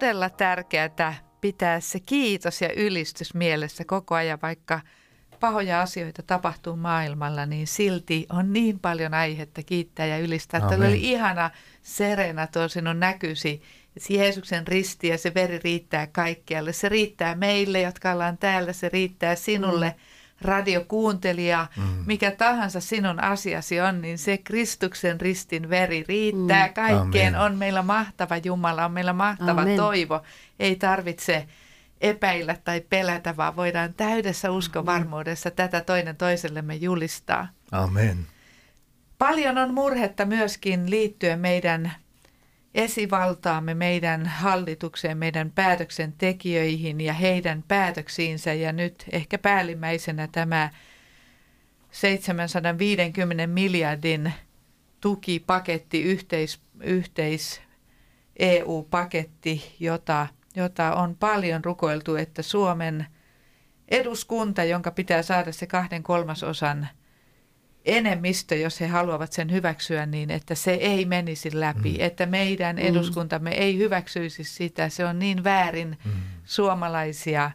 [0.00, 4.80] Todella tärkeää pitää se kiitos ja ylistys mielessä koko ajan, vaikka
[5.40, 10.60] pahoja asioita tapahtuu maailmalla, niin silti on niin paljon aihetta kiittää ja ylistää.
[10.60, 10.88] Tämä Amen.
[10.88, 11.50] oli ihana
[11.82, 13.62] Serena tuo sinun näkysi.
[13.96, 16.72] että Jeesuksen risti ja se veri riittää kaikkialle.
[16.72, 18.72] Se riittää meille, jotka ollaan täällä.
[18.72, 20.02] Se riittää sinulle, mm.
[20.40, 21.66] Radiokuuntelija.
[21.76, 21.82] Mm.
[22.06, 26.74] Mikä tahansa sinun asiasi on, niin se Kristuksen ristin veri riittää mm.
[26.74, 27.34] kaikkeen.
[27.34, 27.46] Amen.
[27.46, 29.76] On meillä mahtava Jumala, on meillä mahtava Amen.
[29.76, 30.22] toivo.
[30.58, 31.46] Ei tarvitse
[32.00, 37.48] epäillä tai pelätä, vaan voidaan täydessä uskovarmuudessa tätä toinen toisellemme julistaa.
[37.72, 38.26] Amen.
[39.18, 41.92] Paljon on murhetta myöskin liittyen meidän
[42.74, 48.52] esivaltaamme, meidän hallitukseen, meidän päätöksentekijöihin ja heidän päätöksiinsä.
[48.52, 50.70] Ja nyt ehkä päällimmäisenä tämä
[51.90, 54.32] 750 miljardin
[55.00, 57.60] tukipaketti, yhteis, yhteis
[58.38, 63.06] EU-paketti, jota, jota on paljon rukoiltu, että Suomen
[63.88, 66.88] eduskunta, jonka pitää saada se kahden kolmasosan
[67.84, 71.96] enemmistö, jos he haluavat sen hyväksyä, niin että se ei menisi läpi, mm.
[71.98, 74.88] että meidän eduskuntamme ei hyväksyisi sitä.
[74.88, 76.12] Se on niin väärin mm.
[76.44, 77.50] suomalaisia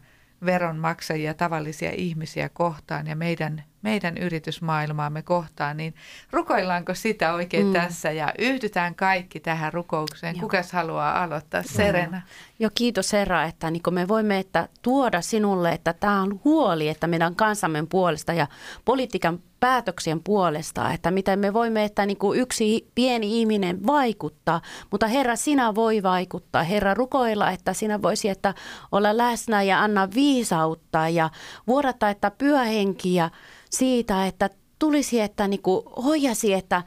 [0.45, 5.95] veronmaksajia, tavallisia ihmisiä kohtaan ja meidän, meidän yritysmaailmaamme kohtaan, niin
[6.31, 7.73] rukoillaanko sitä oikein mm.
[7.73, 10.35] tässä ja yhdytään kaikki tähän rukoukseen?
[10.35, 10.41] Joo.
[10.41, 11.63] Kukas haluaa aloittaa?
[11.63, 12.21] Serena.
[12.59, 17.07] Joo, kiitos Herra, että niin me voimme että tuoda sinulle, että tämä on huoli, että
[17.07, 18.47] meidän kansamme puolesta ja
[18.85, 25.07] politiikan päätöksien puolesta, että miten me voimme, että niin kuin yksi pieni ihminen vaikuttaa, mutta
[25.07, 26.63] Herra, sinä voi vaikuttaa.
[26.63, 28.53] Herra, rukoilla, että sinä voisi että
[28.91, 31.29] olla läsnä ja anna viisautta ja
[31.67, 33.29] vuodata, että pyöhenki ja
[33.77, 36.83] siitä, että tulisi, että niin kuin hoijasi, että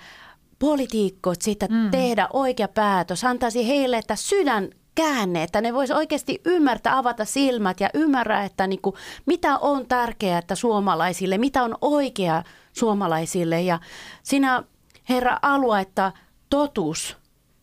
[0.58, 1.90] poliitikot siitä mm.
[1.90, 7.80] tehdä oikea päätös, antaisi heille, että sydän käänne, että ne voisi oikeasti ymmärtää, avata silmät
[7.80, 8.96] ja ymmärrä, että niin kuin,
[9.26, 13.62] mitä on tärkeää että suomalaisille, mitä on oikea suomalaisille.
[13.62, 13.78] Ja
[14.22, 14.62] sinä,
[15.08, 16.12] Herra, alue, että
[16.50, 17.16] totuus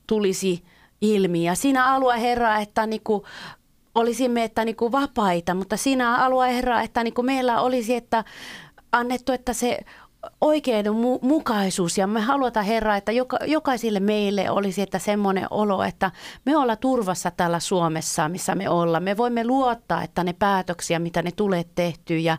[0.07, 0.63] tulisi
[1.01, 3.23] ilmi ja sinä alue, Herra, että niin kuin,
[3.95, 8.23] olisimme että niin kuin vapaita, mutta sinä alue, Herra, että niin kuin meillä olisi, että
[8.95, 9.79] annettu, että se
[10.41, 16.11] oikeudenmukaisuus ja me halutaan Herra, että joka, jokaisille meille olisi että semmoinen olo, että
[16.45, 19.03] me ollaan turvassa täällä Suomessa, missä me ollaan.
[19.03, 22.37] Me voimme luottaa, että ne päätöksiä, mitä ne tulee tehtyä ja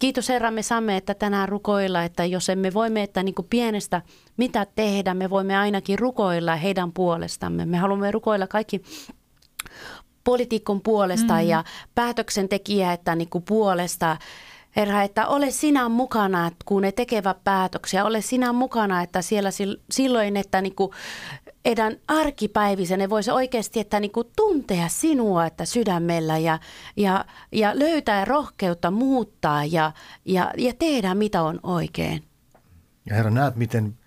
[0.00, 4.02] kiitos Herra, me saamme, että tänään rukoilla, että jos emme voimme, että niin kuin pienestä
[4.36, 7.66] mitä tehdä, me voimme ainakin rukoilla heidän puolestamme.
[7.66, 8.82] Me haluamme rukoilla kaikki
[10.24, 11.40] poliitikon puolesta mm.
[11.40, 14.16] ja päätöksentekijä, että niin kuin puolesta.
[14.78, 19.80] Herra, että ole sinä mukana, kun ne tekevät päätöksiä, ole sinä mukana, että siellä sil-
[19.90, 20.94] silloin, että niinku
[21.64, 26.58] edän arkipäivisen ne voisi oikeasti että niinku tuntea sinua että sydämellä ja,
[26.96, 29.92] ja, ja löytää rohkeutta muuttaa ja,
[30.24, 32.24] ja, ja tehdä mitä on oikein.
[33.06, 33.98] Ja Herra, näet, miten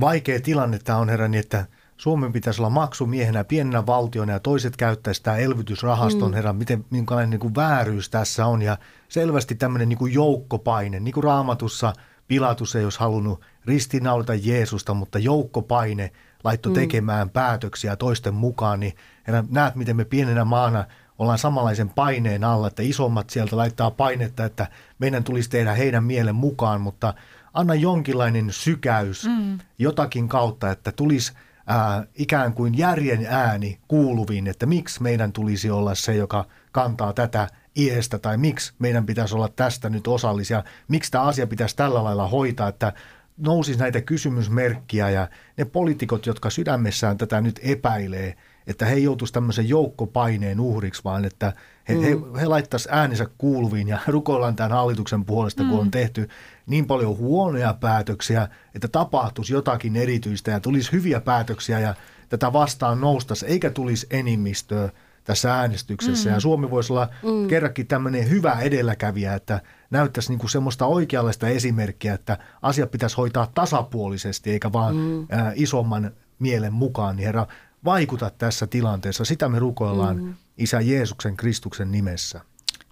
[0.00, 1.66] vaikea tilanne tämä on, Herra, niin että
[2.02, 6.34] Suomen pitäisi olla maksumiehenä pienenä valtiona ja toiset käyttäisi sitä elvytysrahaston, mm.
[6.34, 11.12] Herra, miten, minkälainen niin kuin vääryys tässä on ja selvästi tämmöinen niin kuin joukkopaine, niin
[11.12, 11.92] kuin raamatussa
[12.28, 16.12] Pilatus ei olisi halunnut ristiinnaulita Jeesusta, mutta joukkopaine
[16.44, 18.94] laittoi tekemään päätöksiä toisten mukaan, niin
[19.26, 20.84] herra, näet, miten me pienenä maana
[21.18, 24.66] ollaan samanlaisen paineen alla, että isommat sieltä laittaa painetta, että
[24.98, 27.14] meidän tulisi tehdä heidän mielen mukaan, mutta
[27.54, 29.58] anna jonkinlainen sykäys mm.
[29.78, 31.32] jotakin kautta, että tulisi
[31.66, 37.48] ää, ikään kuin järjen ääni kuuluviin, että miksi meidän tulisi olla se, joka kantaa tätä
[37.76, 42.28] iestä tai miksi meidän pitäisi olla tästä nyt osallisia, miksi tämä asia pitäisi tällä lailla
[42.28, 42.92] hoitaa, että
[43.36, 49.34] nousisi näitä kysymysmerkkiä ja ne poliitikot, jotka sydämessään tätä nyt epäilee, että he ei joutuisi
[49.34, 51.52] tämmöisen joukkopaineen uhriksi, vaan että
[51.88, 52.00] he, mm.
[52.00, 55.70] he, he laittaisivat äänensä kuuluviin ja rukoillaan tämän hallituksen puolesta, mm.
[55.70, 56.28] kun on tehty
[56.66, 61.94] niin paljon huonoja päätöksiä, että tapahtuisi jotakin erityistä ja tulisi hyviä päätöksiä ja
[62.28, 64.90] tätä vastaan noustaisi, eikä tulisi enemmistöä
[65.24, 66.28] tässä äänestyksessä.
[66.28, 66.34] Mm.
[66.34, 67.48] Ja Suomi voisi olla mm.
[67.48, 74.50] kerrankin tämmöinen hyvä edelläkävijä, että näyttäisi niinku semmoista oikeanlaista esimerkkiä, että asia pitäisi hoitaa tasapuolisesti,
[74.50, 75.22] eikä vaan mm.
[75.22, 77.16] ä, isomman mielen mukaan.
[77.16, 77.46] Niin herra,
[77.84, 79.24] vaikuta tässä tilanteessa.
[79.24, 80.34] Sitä me rukoillaan mm.
[80.58, 82.40] Isä Jeesuksen Kristuksen nimessä.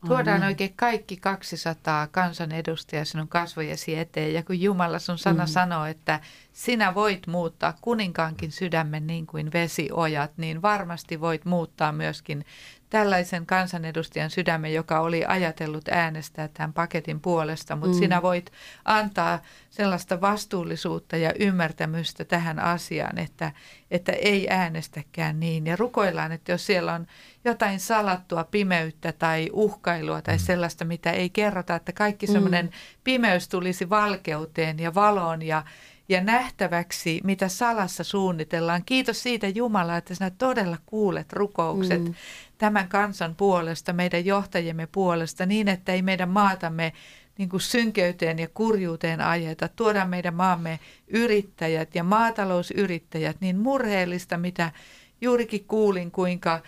[0.07, 5.49] Tuodaan oikein kaikki 200 kansanedustajaa sinun kasvojesi eteen ja kun Jumala sun sana mm.
[5.49, 6.21] sanoo, että
[6.53, 12.45] sinä voit muuttaa kuninkaankin sydämen niin kuin vesiojat, niin varmasti voit muuttaa myöskin
[12.91, 17.99] tällaisen kansanedustajan sydämen, joka oli ajatellut äänestää tämän paketin puolesta, mutta mm.
[17.99, 18.53] sinä voit
[18.85, 23.53] antaa sellaista vastuullisuutta ja ymmärtämystä tähän asiaan, että,
[23.91, 25.67] että ei äänestäkään niin.
[25.67, 27.07] Ja rukoillaan, että jos siellä on
[27.45, 32.73] jotain salattua pimeyttä tai uhkailua tai sellaista, mitä ei kerrota, että kaikki semmoinen mm.
[33.05, 35.65] pimeys tulisi valkeuteen ja valoon ja
[36.11, 38.83] ja nähtäväksi, mitä salassa suunnitellaan.
[38.87, 42.15] Kiitos siitä Jumala, että sinä todella kuulet rukoukset mm.
[42.59, 46.93] tämän kansan puolesta, meidän johtajiemme puolesta, niin että ei meidän maatamme
[47.39, 49.69] niin kuin synkeyteen ja kurjuuteen ajeta.
[49.69, 54.73] Tuodaan meidän maamme yrittäjät ja maatalousyrittäjät niin murheellista, mitä
[55.21, 56.61] juurikin kuulin, kuinka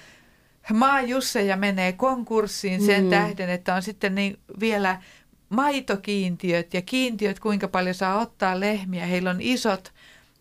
[0.72, 3.10] maajusseja menee konkurssiin sen mm.
[3.10, 5.02] tähden, että on sitten niin vielä
[5.48, 9.06] maitokiintiöt ja kiintiöt, kuinka paljon saa ottaa lehmiä.
[9.06, 9.92] Heillä on isot,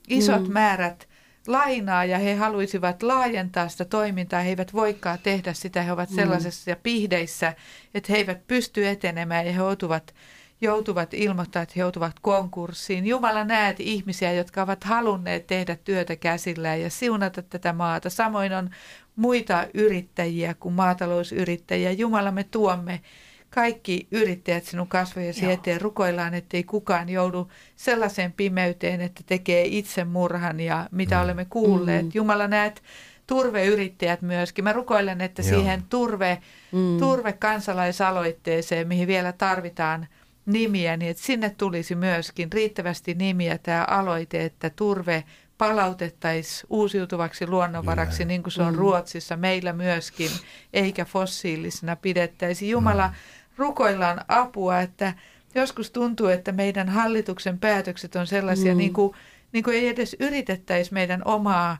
[0.07, 0.53] isot mm.
[0.53, 1.07] määrät
[1.47, 4.41] lainaa ja he haluaisivat laajentaa sitä toimintaa.
[4.41, 5.81] He eivät voikaan tehdä sitä.
[5.81, 6.15] He ovat mm.
[6.15, 7.53] sellaisessa pihdeissä,
[7.93, 10.15] että he eivät pysty etenemään ja he joutuvat,
[10.61, 13.07] joutuvat ilmoittaa, että he joutuvat konkurssiin.
[13.07, 18.09] Jumala näet ihmisiä, jotka ovat halunneet tehdä työtä käsillään ja siunata tätä maata.
[18.09, 18.69] Samoin on
[19.15, 21.91] muita yrittäjiä kuin maatalousyrittäjiä.
[21.91, 23.01] Jumala, me tuomme
[23.49, 25.53] kaikki yrittäjät sinun kasvojesi Joo.
[25.53, 25.81] eteen.
[25.81, 31.23] Rukoillaan, ettei kukaan joudu sellaiseen pimeyteen, että tekee itsemurhan ja mitä mm.
[31.23, 32.05] olemme kuulleet.
[32.05, 32.11] Mm.
[32.13, 32.83] Jumala näet
[33.27, 34.63] turveyrittäjät myöskin.
[34.63, 35.49] Mä rukoilen, että Joo.
[35.49, 36.41] siihen turve,
[36.71, 36.97] mm.
[36.99, 40.07] turve kansalaisaloitteeseen, mihin vielä tarvitaan
[40.45, 45.23] nimiä, niin että sinne tulisi myöskin riittävästi nimiä tämä aloite, että turve
[45.61, 48.79] palautettaisiin uusiutuvaksi luonnonvaraksi, niin kuin se on mm.
[48.79, 50.31] Ruotsissa, meillä myöskin,
[50.73, 52.69] eikä fossiilisena pidettäisi.
[52.69, 53.13] Jumala mm
[53.57, 55.13] rukoillaan apua, että
[55.55, 58.77] joskus tuntuu, että meidän hallituksen päätökset on sellaisia, mm.
[58.77, 59.13] niin, kuin,
[59.51, 61.77] niin kuin ei edes yritettäisi meidän omaa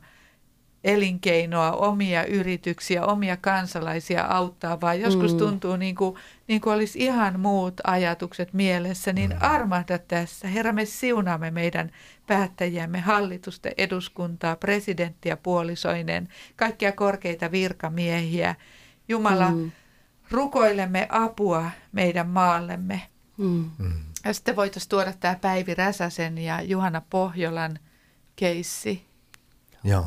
[0.84, 5.38] elinkeinoa, omia yrityksiä, omia kansalaisia auttaa, vaan joskus mm.
[5.38, 6.16] tuntuu niin kuin,
[6.48, 9.36] niin kuin olisi ihan muut ajatukset mielessä, niin mm.
[9.40, 10.48] armahda tässä.
[10.48, 11.90] Herra, me siunaamme meidän
[12.26, 18.54] päättäjiämme, hallitusta, eduskuntaa, presidenttiä puolisoinen, kaikkia korkeita virkamiehiä.
[19.08, 19.72] Jumala, mm
[20.32, 23.02] rukoilemme apua meidän maallemme.
[23.36, 23.70] Mm.
[23.78, 23.92] mm.
[24.24, 27.78] Ja sitten voitaisiin tuoda tämä Päivi Räsäsen ja Juhana Pohjolan
[28.36, 29.06] keissi.
[29.84, 30.06] Joo.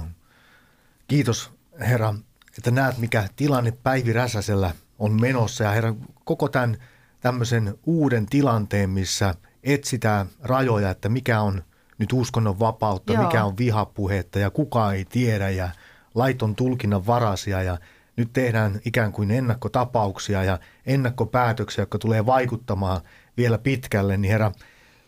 [1.07, 2.15] Kiitos Herra,
[2.57, 5.63] että näet mikä tilanne Päivi Räsäsellä on menossa.
[5.63, 5.93] Ja Herra,
[6.23, 6.77] koko tämän
[7.21, 11.63] tämmöisen uuden tilanteen, missä etsitään rajoja, että mikä on
[11.97, 13.23] nyt uskonnon vapautta, Joo.
[13.23, 15.69] mikä on vihapuhetta ja kuka ei tiedä ja
[16.15, 17.77] laiton tulkinnan varasia ja–
[18.15, 23.01] nyt tehdään ikään kuin ennakkotapauksia ja ennakkopäätöksiä, jotka tulee vaikuttamaan
[23.37, 24.51] vielä pitkälle, niin herra,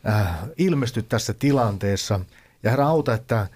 [0.09, 0.27] äh,
[0.57, 2.19] ilmesty tässä tilanteessa
[2.63, 3.47] ja herra auta, että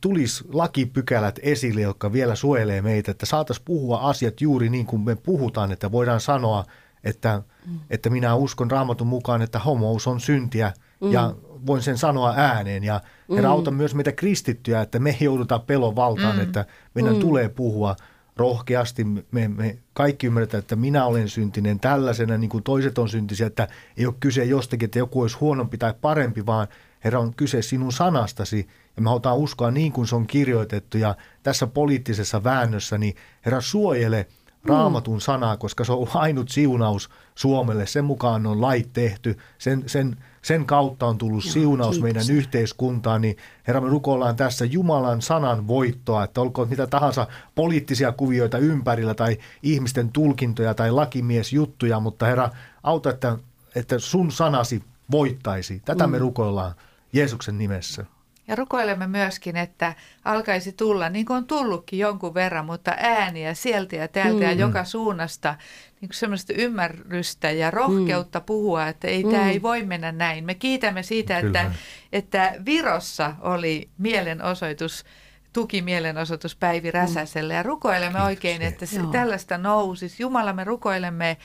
[0.00, 5.16] tulisi lakipykälät esille, jotka vielä suojelee meitä, että saataisiin puhua asiat juuri niin kuin me
[5.16, 6.64] puhutaan, että voidaan sanoa,
[7.04, 7.78] että, mm.
[7.90, 11.12] että minä uskon raamatun mukaan, että homous on syntiä mm.
[11.12, 11.34] ja
[11.66, 12.84] voin sen sanoa ääneen.
[12.84, 13.00] Ja
[13.30, 13.52] herra, mm.
[13.52, 16.42] auta myös meitä kristittyjä, että me ei jouduta pelon valtaan, mm.
[16.42, 16.64] että
[16.94, 17.20] meidän mm.
[17.20, 17.96] tulee puhua–
[18.40, 19.04] rohkeasti.
[19.04, 23.68] Me, me kaikki ymmärretään, että minä olen syntinen tällaisena, niin kuin toiset on syntisiä, että
[23.96, 26.68] ei ole kyse jostakin, että joku olisi huonompi tai parempi, vaan
[27.04, 28.68] Herra on kyse sinun sanastasi
[29.00, 33.60] ja me halutaan uskoa niin kuin se on kirjoitettu ja tässä poliittisessa väännössä, niin Herra
[33.60, 34.26] suojele–
[34.64, 37.86] raamatun sanaa, koska se on ainut siunaus Suomelle.
[37.86, 42.02] Sen mukaan on lait tehty, sen, sen, sen kautta on tullut Joo, siunaus kiitos.
[42.02, 43.36] meidän yhteiskuntaan, niin
[43.66, 49.38] Herra, me rukoillaan tässä Jumalan sanan voittoa, että olkoon mitä tahansa poliittisia kuvioita ympärillä tai
[49.62, 52.50] ihmisten tulkintoja tai lakimiesjuttuja, mutta Herra,
[52.82, 53.38] auta, että,
[53.74, 55.82] että sun sanasi voittaisi.
[55.84, 56.10] Tätä mm.
[56.10, 56.74] me rukoillaan
[57.12, 58.04] Jeesuksen nimessä.
[58.50, 59.94] Ja rukoilemme myöskin, että
[60.24, 64.42] alkaisi tulla, niin kuin on tullutkin jonkun verran, mutta ääniä sieltä ja täältä mm.
[64.42, 65.54] ja joka suunnasta
[66.00, 68.44] niin semmoista ymmärrystä ja rohkeutta mm.
[68.44, 69.30] puhua, että ei, mm.
[69.30, 70.44] tämä ei voi mennä näin.
[70.44, 71.72] Me kiitämme siitä, että,
[72.12, 75.04] että Virossa oli mielenosoitus
[75.52, 76.94] tukimielenosoitus Päivi mm.
[76.94, 78.26] Räsäselle ja rukoilemme Kiitos.
[78.26, 80.22] oikein, että se, tällaista nousisi.
[80.22, 81.36] Jumala, me rukoilemme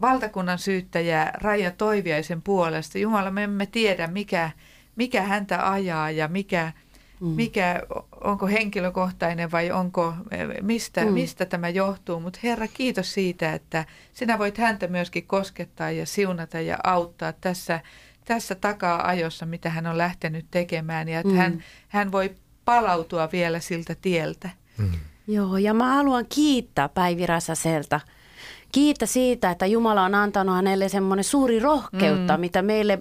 [0.00, 2.98] valtakunnan syyttäjä Raija Toiviaisen puolesta.
[2.98, 4.50] Jumala, me emme tiedä, mikä
[4.98, 6.72] mikä häntä ajaa ja mikä,
[7.20, 7.26] mm.
[7.28, 7.82] mikä
[8.24, 10.14] onko henkilökohtainen vai onko,
[10.62, 11.12] mistä, mm.
[11.12, 12.20] mistä tämä johtuu.
[12.20, 17.80] Mutta Herra, kiitos siitä, että sinä voit häntä myöskin koskettaa ja siunata ja auttaa tässä,
[18.24, 21.38] tässä takaa-ajossa, mitä hän on lähtenyt tekemään ja että mm.
[21.38, 22.34] hän, hän voi
[22.64, 24.50] palautua vielä siltä tieltä.
[24.78, 24.90] Mm.
[25.26, 28.00] Joo, ja mä haluan kiittää Päivi Räsäseltä.
[28.72, 32.40] Kiitä siitä, että Jumala on antanut hänelle semmoinen suuri rohkeutta, mm.
[32.40, 32.98] mitä meille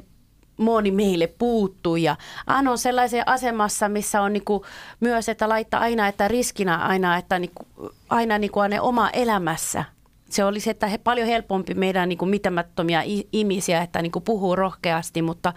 [0.57, 2.15] moni meille puuttuu ja
[2.47, 4.65] Anna on sellaisen asemassa, missä on niinku
[4.99, 7.65] myös, että laittaa aina, että riskinä aina, että niinku,
[8.09, 9.83] aina niinku ne oma elämässä.
[10.29, 13.03] Se olisi, että he paljon helpompi meidän niinku mitämättömiä
[13.33, 15.53] ihmisiä, että niinku puhuu rohkeasti, mutta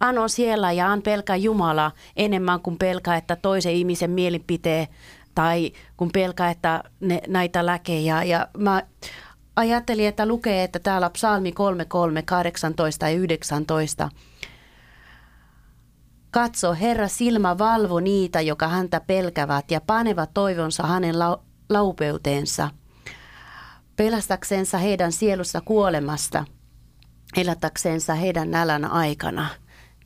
[0.00, 4.88] An on siellä ja An pelkää Jumalaa enemmän kuin pelkää, että toisen ihmisen mielipitee
[5.34, 8.22] tai kun pelkää, että ne, näitä läkejä.
[8.22, 8.82] Ja mä
[9.56, 14.08] ajattelin, että lukee, että täällä psalmi 33, 18 ja 19.
[16.34, 22.70] Katso, Herra silmä valvo niitä, joka häntä pelkävät ja panevat toivonsa hänen lau- laupeuteensa,
[23.96, 26.44] pelastaksensa heidän sielusta kuolemasta,
[27.36, 29.48] elätäksensä heidän nälän aikana.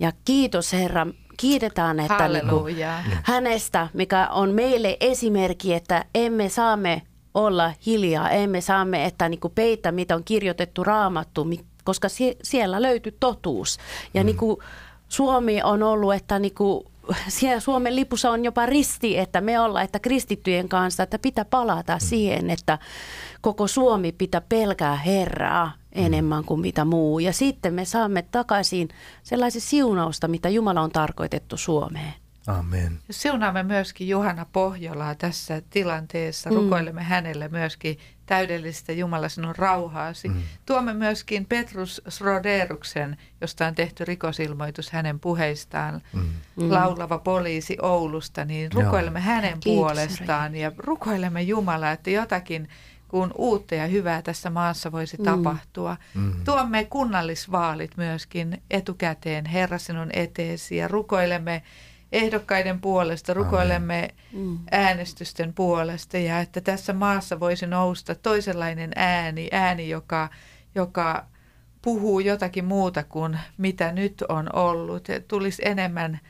[0.01, 1.07] Ja kiitos Herra,
[1.37, 3.03] kiitetään, että niinku, Halleluja.
[3.23, 7.03] hänestä, mikä on meille esimerkki, että emme saamme
[7.35, 11.47] olla hiljaa, emme saamme, että niin kuin peitä, mitä on kirjoitettu raamattu,
[11.85, 13.79] koska sie- siellä löytyy totuus.
[14.15, 14.27] Ja mm.
[14.27, 14.57] niin kuin
[15.09, 16.85] Suomi on ollut, että niin kuin,
[17.29, 21.95] siellä Suomen lipussa on jopa risti, että me ollaan, että kristittyjen kanssa, että pitää palata
[21.95, 22.01] mm.
[22.01, 22.79] siihen, että
[23.41, 27.19] koko Suomi pitää pelkää Herraa enemmän kuin mitä muu.
[27.19, 28.89] Ja sitten me saamme takaisin
[29.23, 32.15] sellaisen siunausta, mitä Jumala on tarkoitettu Suomeen.
[32.49, 32.99] Amen.
[33.09, 36.51] Ja Siunaamme myöskin Juhana Pohjolaa tässä tilanteessa.
[36.51, 36.57] Mm.
[36.57, 40.29] Rukoilemme hänelle myöskin täydellistä Jumala sinun rauhaasi.
[40.29, 40.43] Mm.
[40.67, 46.03] Tuomme myöskin Petrus Sroderuksen, josta on tehty rikosilmoitus hänen puheistaan.
[46.13, 46.31] Mm.
[46.57, 52.69] Laulava poliisi Oulusta, niin rukoilemme hänen Kiitos, puolestaan ja rukoilemme Jumalaa, että jotakin
[53.09, 55.25] kun uutta ja hyvää tässä maassa voisi mm.
[55.25, 55.97] tapahtua.
[56.15, 56.33] Mm.
[56.45, 61.63] Tuomme kunnallisvaalit myöskin etukäteen Herra sinun eteesi ja rukoilemme
[62.13, 64.59] ehdokkaiden puolesta, rukoilemme mm.
[64.71, 70.29] äänestysten puolesta ja että tässä maassa voisi nousta toisenlainen ääni, ääni, joka,
[70.75, 71.27] joka
[71.83, 75.09] puhuu jotakin muuta kuin mitä nyt on ollut.
[75.09, 76.21] Ja tulisi enemmän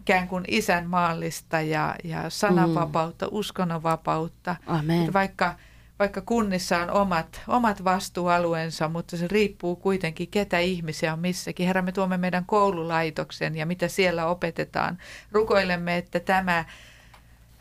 [0.00, 3.30] ikään kuin isänmaallista ja, ja sananvapautta, mm.
[3.32, 4.56] uskonnonvapautta.
[4.66, 5.00] Amen.
[5.00, 5.56] Että vaikka,
[5.98, 11.66] vaikka kunnissa on omat, omat vastuualueensa, mutta se riippuu kuitenkin, ketä ihmisiä on missäkin.
[11.66, 14.98] Herra, me tuomme meidän koululaitoksen ja mitä siellä opetetaan.
[15.32, 16.64] Rukoilemme, että tämä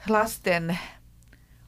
[0.09, 0.79] lasten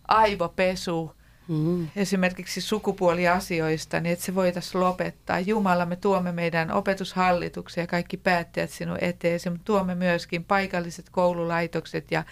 [0.07, 1.87] aivopesu Mm.
[1.95, 5.39] esimerkiksi sukupuoliasioista, niin että se voitaisiin lopettaa.
[5.39, 12.11] Jumala, me tuomme meidän opetushallituksen ja kaikki päättäjät sinun eteesi, mutta tuomme myöskin paikalliset koululaitokset
[12.11, 12.23] ja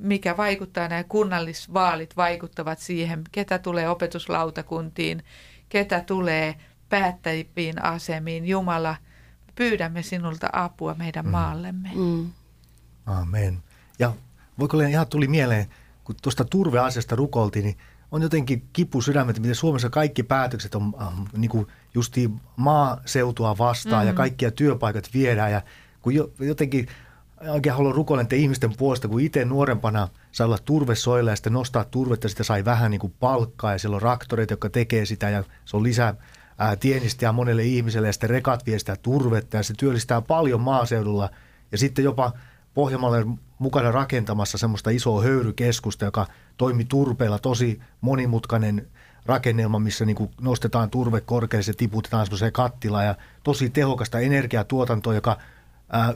[0.00, 5.24] mikä vaikuttaa, nämä kunnallisvaalit vaikuttavat siihen, ketä tulee opetuslautakuntiin,
[5.68, 6.54] ketä tulee
[6.88, 8.46] päättäjiin asemiin.
[8.46, 8.96] Jumala,
[9.54, 11.30] pyydämme sinulta apua meidän mm.
[11.30, 11.90] maallemme.
[11.94, 12.30] Mm.
[13.06, 13.62] Amen.
[13.98, 14.12] Ja
[14.58, 15.66] voiko olla ihan tuli mieleen,
[16.04, 17.76] kun tuosta turveasiasta rukoltiin, niin
[18.10, 24.04] on jotenkin kipu sydämet, miten Suomessa kaikki päätökset on äh, niin kuin justiin maaseutua vastaan
[24.04, 24.08] mm.
[24.08, 25.52] ja kaikkia työpaikat viedään.
[25.52, 25.62] Ja
[26.02, 26.88] kun jo, jotenkin
[27.48, 32.28] oikein haluan rukoilla ihmisten puolesta, kun itse nuorempana sai olla turvesoilla ja sitten nostaa turvetta,
[32.28, 35.76] sitä sai vähän niin kuin palkkaa ja siellä on raktoreita, jotka tekee sitä ja se
[35.76, 36.14] on lisää
[36.58, 41.30] ää, tienistä monelle ihmiselle ja sitten rekat vie sitä turvetta ja se työllistää paljon maaseudulla
[41.72, 42.32] ja sitten jopa
[42.74, 43.26] Pohjanmaalle
[43.58, 46.26] mukana rakentamassa semmoista isoa höyrykeskusta, joka
[46.56, 48.86] toimi turpeella tosi monimutkainen
[49.26, 55.14] rakennelma, missä niin kuin nostetaan turve korkealle, se tiputetaan semmoiseen kattilaan ja tosi tehokasta energiatuotantoa,
[55.14, 55.36] joka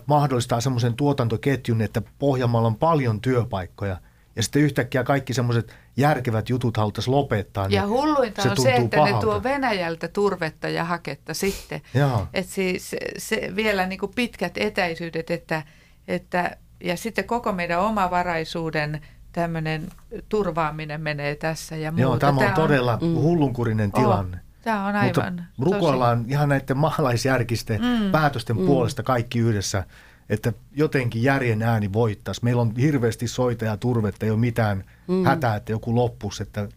[0.06, 3.96] mahdollistaa semmoisen tuotantoketjun, että Pohjanmaalla on paljon työpaikkoja.
[4.36, 7.66] Ja sitten yhtäkkiä kaikki semmoiset järkevät jutut haluttaisiin lopettaa.
[7.70, 9.16] Ja niin hulluinta se on se, että pahalta.
[9.16, 11.80] ne tuo Venäjältä turvetta ja haketta sitten.
[11.94, 12.26] Joo.
[12.34, 15.62] Et siis se, vielä niin kuin pitkät etäisyydet, että,
[16.08, 19.00] että, ja sitten koko meidän omavaraisuuden
[19.32, 19.88] tämmöinen
[20.28, 22.02] turvaaminen menee tässä ja muuta.
[22.02, 23.14] Joo, tämä on todella mm.
[23.14, 24.43] hullunkurinen tilanne.
[24.64, 28.10] Tämä on aivan Mutta rukoillaan ihan näiden maalaisjärkisten mm.
[28.10, 28.66] päätösten mm.
[28.66, 29.84] puolesta kaikki yhdessä,
[30.28, 32.44] että jotenkin järjen ääni voittaisi.
[32.44, 35.24] Meillä on hirveästi soita ja turvetta, ei ole mitään mm.
[35.24, 36.68] hätää, että joku loppus, että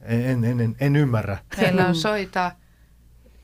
[0.00, 1.38] en, en, en, en ymmärrä.
[1.56, 2.52] Meillä on soita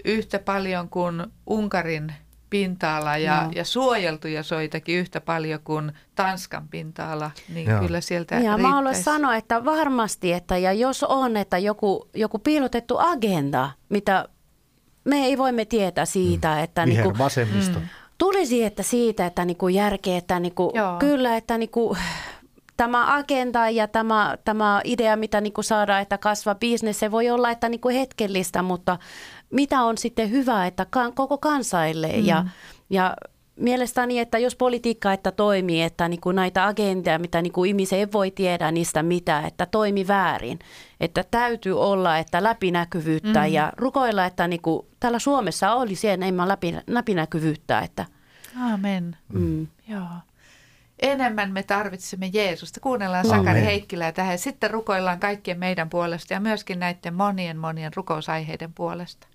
[0.05, 2.13] yhtä paljon kuin Unkarin
[2.51, 3.53] pinta-ala ja, Joo.
[3.55, 7.81] ja suojeltuja soitakin yhtä paljon kuin Tanskan pinta-ala, niin Joo.
[7.81, 12.39] kyllä sieltä Ja mä haluan sanoa, että varmasti, että ja jos on, että joku, joku
[12.39, 14.29] piilotettu agenda, mitä
[15.05, 16.65] me ei voimme tietää siitä, Mm.
[16.65, 17.79] että niinku, Vihervasemmisto.
[17.79, 17.87] Mm.
[18.19, 20.97] tulisi että siitä, että niinku järkeä, että niinku, Joo.
[20.99, 21.97] kyllä, että niinku,
[22.77, 27.51] tämä agenda ja tämä, tämä idea, mitä niinku saadaan, että kasvaa bisnes, se voi olla
[27.51, 28.99] että niinku hetkellistä, mutta
[29.51, 32.27] mitä on sitten hyvä, että koko kansaille mm.
[32.27, 32.45] ja,
[32.91, 33.17] ja
[33.61, 37.99] Mielestäni, että jos politiikka että toimii, että niin kuin näitä agendeja, mitä niin kuin ihmiset
[37.99, 40.59] ei voi tiedä niistä mitä, että toimi väärin.
[41.01, 43.53] Että täytyy olla, että läpinäkyvyyttä mm.
[43.53, 48.07] ja rukoilla, että niin kuin täällä Suomessa olisi enemmän läpi, läpinäkyvyyttä, että
[48.73, 49.17] Amen.
[49.33, 49.67] Mm.
[49.89, 50.07] Joo.
[50.99, 52.81] Enemmän me tarvitsemme Jeesusta.
[52.81, 53.65] Kuunnellaan Sakari Amen.
[53.65, 54.39] Heikkilää tähän.
[54.39, 59.27] Sitten rukoillaan kaikkien meidän puolesta ja myöskin näiden monien monien rukousaiheiden puolesta.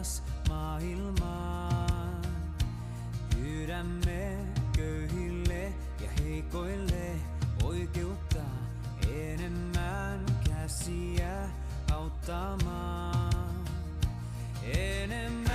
[0.00, 2.22] Rakkauttas maailmaan.
[3.30, 4.36] Pyydämme
[4.76, 7.12] köyhille ja heikoille
[7.64, 8.42] oikeutta,
[9.08, 11.48] enemmän käsiä
[11.92, 13.64] auttamaan.
[14.62, 15.49] Enemmän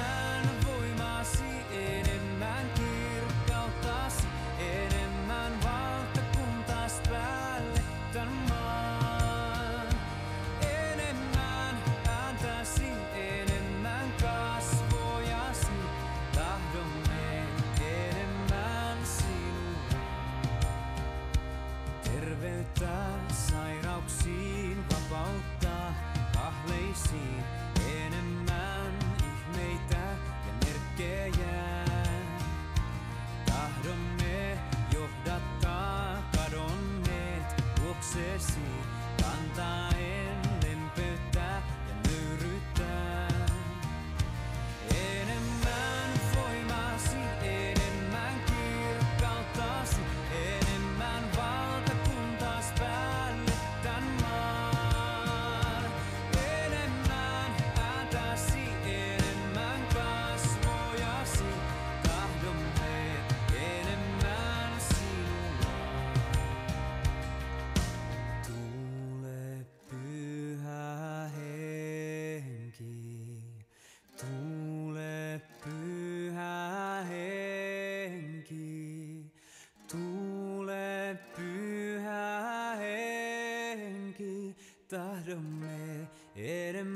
[85.26, 86.94] tahdomme enemmän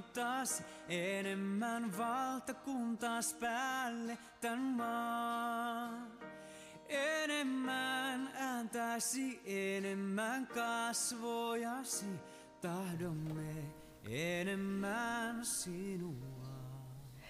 [0.00, 6.06] kirkkauttasi, enemmän valtakuntas päälle tän maan.
[6.88, 12.06] Enemmän ääntäsi, enemmän kasvojasi,
[12.60, 13.54] tahdomme
[14.08, 16.40] enemmän sinua.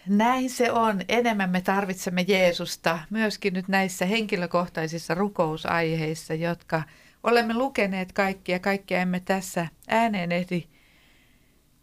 [0.09, 1.01] Näin se on.
[1.09, 6.83] Enemmän me tarvitsemme Jeesusta myöskin nyt näissä henkilökohtaisissa rukousaiheissa, jotka
[7.23, 8.59] olemme lukeneet kaikkia.
[8.59, 10.69] Kaikkia emme tässä ääneen ehdi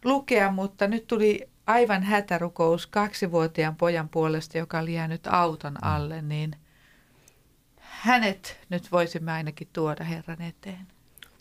[0.04, 6.56] lukea, mutta nyt tuli aivan hätärukous kaksivuotiaan pojan puolesta, joka oli jäänyt auton alle, niin
[7.80, 10.86] hänet nyt voisimme ainakin tuoda Herran eteen.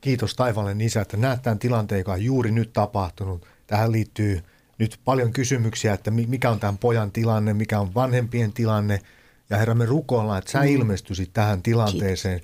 [0.01, 3.45] Kiitos taivaallen isä, että näet tämän tilanteen, joka on juuri nyt tapahtunut.
[3.68, 4.43] Tähän liittyy
[4.78, 8.99] nyt paljon kysymyksiä, että mi- mikä on tämän pojan tilanne, mikä on vanhempien tilanne.
[9.49, 12.41] Ja Herra, me rukoillaan, että sä ilmestyisit tähän tilanteeseen.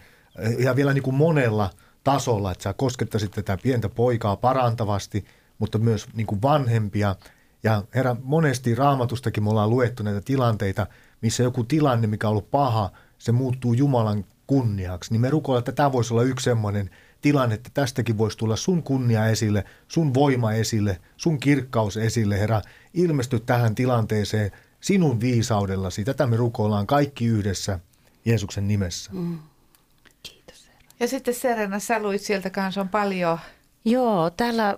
[0.59, 1.69] Ja vielä niin kuin monella
[2.03, 5.25] tasolla, että sä koskettaisit tätä pientä poikaa parantavasti,
[5.63, 7.15] mutta myös niin kuin vanhempia.
[7.63, 10.87] Ja Herra, monesti raamatustakin me ollaan luettu näitä tilanteita,
[11.21, 15.71] missä joku tilanne, mikä on ollut paha, se muuttuu Jumalan kunniaksi, niin me rukoillaan, että
[15.71, 16.89] tämä voisi olla yksi semmoinen
[17.21, 22.61] tilanne, että tästäkin voisi tulla sun kunnia esille, sun voima esille, sun kirkkaus esille, Herra.
[22.93, 24.51] Ilmesty tähän tilanteeseen
[24.81, 26.03] sinun viisaudellasi.
[26.03, 27.79] Tätä me rukoillaan kaikki yhdessä
[28.25, 29.11] Jeesuksen nimessä.
[29.13, 29.39] Mm.
[30.23, 30.67] Kiitos.
[30.67, 30.87] Herra.
[30.99, 33.39] Ja sitten Serena, sä luit sieltä kanssa on paljon
[33.85, 34.77] Joo, täällä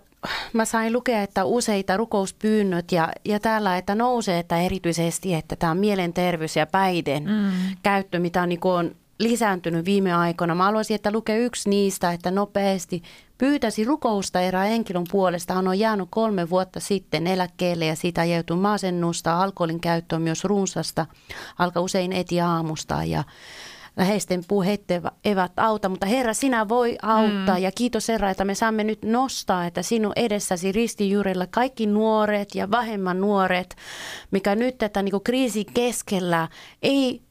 [0.54, 5.76] mä sain lukea, että useita rukouspyynnöt ja, ja täällä, että nousee, että erityisesti, että tämä
[5.76, 7.52] mielenterveys ja päiden mm.
[7.84, 10.56] käyttö, mitä on, niin on lisääntynyt viime aikoina.
[10.56, 13.04] Mä haluaisin, että lukee yksi niistä, että nopeasti
[13.38, 15.54] pyytäisi rukousta erään henkilön puolesta.
[15.54, 20.44] Hän on jäänyt kolme vuotta sitten eläkkeelle ja siitä ajautui masennusta, alkoholin käyttö on myös
[20.44, 21.06] runsasta,
[21.60, 23.24] alkaa usein eti aamusta ja
[23.98, 24.82] läheisten puheet
[25.26, 27.58] eivät auta, mutta Herra, sinä voi auttaa.
[27.58, 27.64] Mm.
[27.64, 32.72] Ja kiitos Herra, että me saamme nyt nostaa, että sinun edessäsi ristijuurilla kaikki nuoret ja
[32.72, 33.76] vähemmän nuoret,
[34.32, 36.48] mikä nyt että niin kriisin keskellä
[36.84, 37.25] ei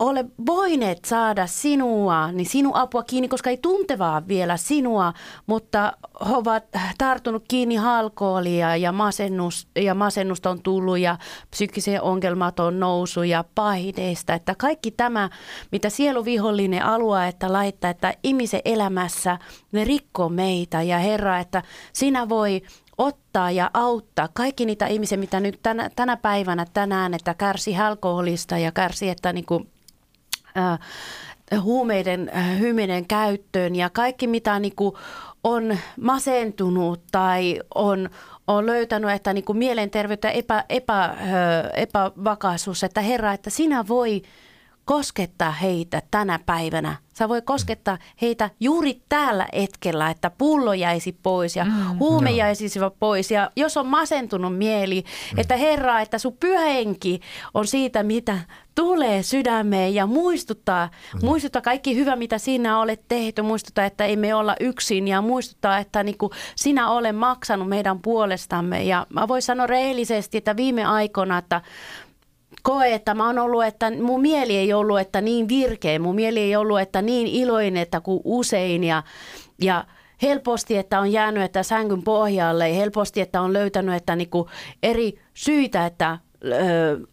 [0.00, 5.12] ole voineet saada sinua, niin sinun apua kiinni, koska ei tuntevaa vielä sinua,
[5.46, 5.92] mutta
[6.28, 6.64] he ovat
[6.98, 11.18] tarttunut kiinni alkoholia ja, masennus, ja masennusta on tullut ja
[11.50, 14.34] psyykkisiä ongelmat on noussut ja paineista.
[14.34, 15.30] Että kaikki tämä,
[15.72, 19.38] mitä sieluvihollinen aluaa, että laittaa, että ihmisen elämässä
[19.72, 22.62] ne rikkoo meitä ja Herra, että sinä voi
[22.98, 28.58] ottaa ja auttaa kaikki niitä ihmisiä, mitä nyt tänä, tänä päivänä tänään, että kärsi alkoholista
[28.58, 29.70] ja kärsi, että niin kuin
[31.60, 34.94] huumeiden äh, hyminen käyttöön ja kaikki mitä niin kuin
[35.44, 38.10] on masentunut tai on,
[38.46, 41.16] on löytänyt, että niin kuin mielenterveyttä epä, epä, äh,
[41.74, 44.22] epävakaisuus, että Herra, että sinä voi
[44.84, 46.96] koskettaa heitä tänä päivänä.
[47.14, 52.36] Sä voi koskettaa heitä juuri tällä hetkellä, että pullo jäisi pois ja mm, huume no.
[52.36, 53.30] jäisi pois.
[53.30, 55.38] Ja jos on masentunut mieli, mm.
[55.38, 57.20] että Herra, että sun pyhänki
[57.54, 58.38] on siitä, mitä
[58.74, 61.26] tulee sydämeen ja muistuttaa, mm.
[61.26, 66.02] muistuttaa kaikki hyvä, mitä sinä olet tehty, muistuttaa, että emme olla yksin ja muistuttaa, että
[66.02, 68.82] niin kuin sinä olet maksanut meidän puolestamme.
[68.82, 71.60] Ja mä voin sanoa rehellisesti, että viime aikoina, että
[72.62, 76.40] koe, että mä oon ollut, että mun mieli ei ollut, että niin virkeä, mun mieli
[76.40, 79.02] ei ollut, että niin iloinen, että kuin usein ja,
[79.62, 79.84] ja
[80.22, 82.68] helposti, että on jäänyt että sängyn pohjalle.
[82.68, 84.48] Ja helposti, että on löytänyt että niinku
[84.82, 86.18] eri syitä, että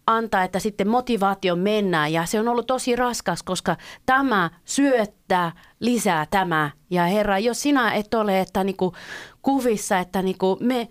[0.08, 2.14] antaa, että sitten motivaatio mennään.
[2.14, 3.76] Ja se on ollut tosi raskas, koska
[4.06, 6.72] tämä syöttää lisää tämä.
[6.90, 8.94] Ja Herra, jos sinä et ole että niinku
[9.42, 10.88] kuvissa, että niinku me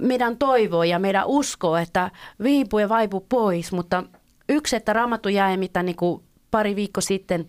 [0.00, 2.10] meidän toivo ja meidän usko, että
[2.42, 4.04] viipuu ja vaipu pois, mutta
[4.48, 7.48] yksi, että raamattu jäi, mitä niin kuin pari viikko sitten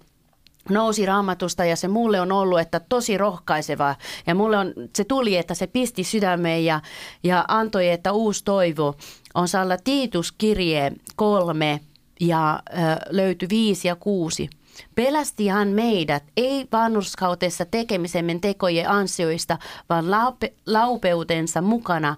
[0.69, 3.95] nousi raamatusta ja se mulle on ollut, että tosi rohkaisevaa.
[4.27, 6.81] Ja mulle on, se tuli, että se pisti sydämeen ja,
[7.23, 8.95] ja antoi, että uusi toivo
[9.33, 11.79] on saalla Tiituskirje kolme
[12.19, 12.75] ja ö,
[13.09, 14.49] löytyi viisi ja kuusi.
[14.95, 19.57] Pelasti hän meidät, ei vanhurskautessa tekemisemme tekojen ansioista,
[19.89, 22.15] vaan laupe, laupeutensa mukana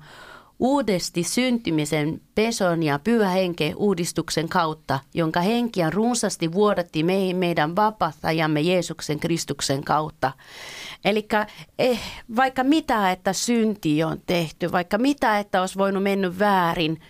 [0.61, 9.19] uudesti syntymisen peson ja pyhähenke uudistuksen kautta, jonka henkiä runsasti vuodatti meihin meidän vapahtajamme Jeesuksen
[9.19, 10.31] Kristuksen kautta.
[11.05, 11.27] Eli
[11.79, 11.99] eh,
[12.35, 17.01] vaikka mitä, että synti on tehty, vaikka mitä, että olisi voinut mennyt väärin,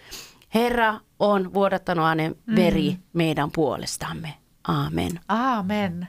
[0.54, 2.98] Herra on vuodattanut hänen veri mm.
[3.14, 4.41] meidän puolestamme.
[4.68, 5.20] Aamen.
[5.28, 6.08] Aamen.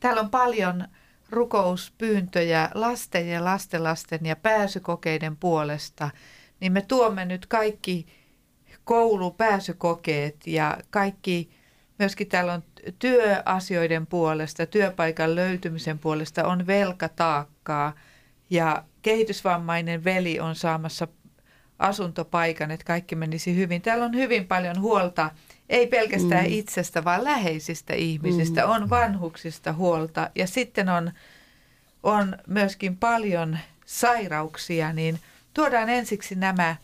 [0.00, 0.88] Täällä on paljon
[1.30, 6.10] rukouspyyntöjä lasten ja lastenlasten ja pääsykokeiden puolesta.
[6.60, 8.06] Niin me tuomme nyt kaikki
[8.84, 11.50] koulupääsykokeet ja kaikki,
[11.98, 12.62] myöskin täällä on
[12.98, 17.94] työasioiden puolesta, työpaikan löytymisen puolesta on velkataakkaa
[18.50, 21.08] ja kehitysvammainen veli on saamassa
[21.78, 23.82] asuntopaikan, että kaikki menisi hyvin.
[23.82, 25.30] Täällä on hyvin paljon huolta
[25.68, 26.52] ei pelkästään mm.
[26.52, 28.70] itsestä, vaan läheisistä ihmisistä, mm.
[28.70, 31.12] on vanhuksista huolta ja sitten on,
[32.02, 35.18] on myöskin paljon sairauksia, niin
[35.54, 36.76] tuodaan ensiksi nämä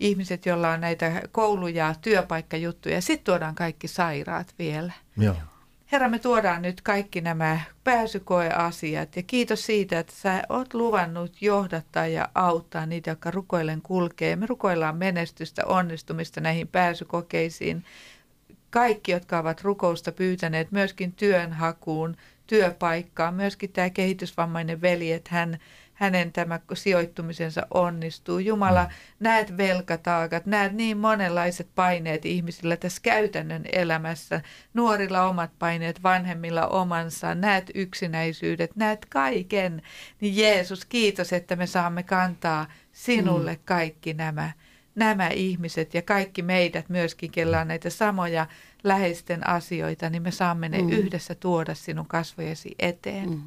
[0.00, 4.92] ihmiset, joilla on näitä koulu- ja työpaikkajuttuja, sitten tuodaan kaikki sairaat vielä.
[5.16, 5.34] Joo.
[5.92, 12.06] Herra, me tuodaan nyt kaikki nämä pääsykoeasiat ja kiitos siitä, että sä oot luvannut johdattaa
[12.06, 14.36] ja auttaa niitä, jotka rukoilen kulkee.
[14.36, 17.84] Me rukoillaan menestystä, onnistumista näihin pääsykokeisiin
[18.70, 22.16] kaikki, jotka ovat rukousta pyytäneet myöskin työnhakuun,
[22.46, 25.58] työpaikkaan, myöskin tämä kehitysvammainen veli, että hän,
[25.94, 28.38] hänen tämä sijoittumisensa onnistuu.
[28.38, 28.90] Jumala, mm.
[29.20, 34.40] näet velkataakat, näet niin monenlaiset paineet ihmisillä tässä käytännön elämässä.
[34.74, 39.82] Nuorilla omat paineet, vanhemmilla omansa, näet yksinäisyydet, näet kaiken.
[40.20, 43.60] Niin Jeesus, kiitos, että me saamme kantaa sinulle mm.
[43.64, 44.50] kaikki nämä
[45.00, 48.46] nämä ihmiset ja kaikki meidät myöskin, kellä on näitä samoja
[48.84, 50.88] läheisten asioita, niin me saamme ne Mm.
[50.88, 53.30] yhdessä tuoda sinun kasvojesi eteen.
[53.30, 53.42] Mm.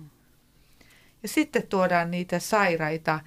[1.23, 3.19] Ja sitten tuodaan niitä sairaita.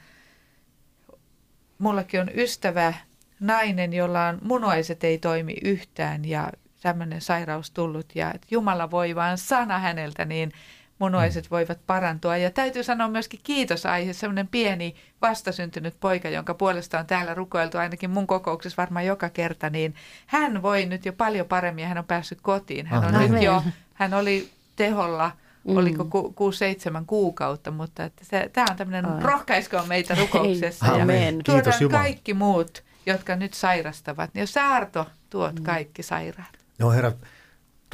[1.79, 2.95] Mullakin on ystävä,
[3.41, 6.53] nainen, jolla on munuaiset ei toimi yhtään ja
[6.83, 8.07] tämmöinen sairaus tullut.
[8.15, 10.53] Ja että Jumala voi vaan sana häneltä, niin
[10.99, 12.37] munuaiset voivat parantua.
[12.37, 18.11] Ja täytyy sanoa myöskin kiitosaihe, semmoinen pieni vastasyntynyt poika, jonka puolesta on täällä rukoiltu ainakin
[18.11, 19.95] mun kokouksessa varmaan joka kerta, niin
[20.27, 22.87] hän voi nyt jo paljon paremmin ja hän on päässyt kotiin.
[22.87, 23.33] Hän on Amen.
[23.33, 23.63] nyt jo,
[23.95, 25.31] hän oli teholla
[25.65, 25.77] Mm.
[25.77, 29.23] oliko ku, kuusi, seitsemän kuukautta, mutta että se, tämä on tämmöinen, Ai.
[29.23, 30.87] rohkaiskoon meitä rukouksessa.
[30.87, 31.35] Hei, ja amen.
[31.35, 32.03] Kiitos tuodaan Jumala.
[32.03, 34.31] kaikki muut, jotka nyt sairastavat.
[34.35, 36.49] Niin jos sä Arto tuot kaikki sairaat.
[36.79, 37.13] No herra,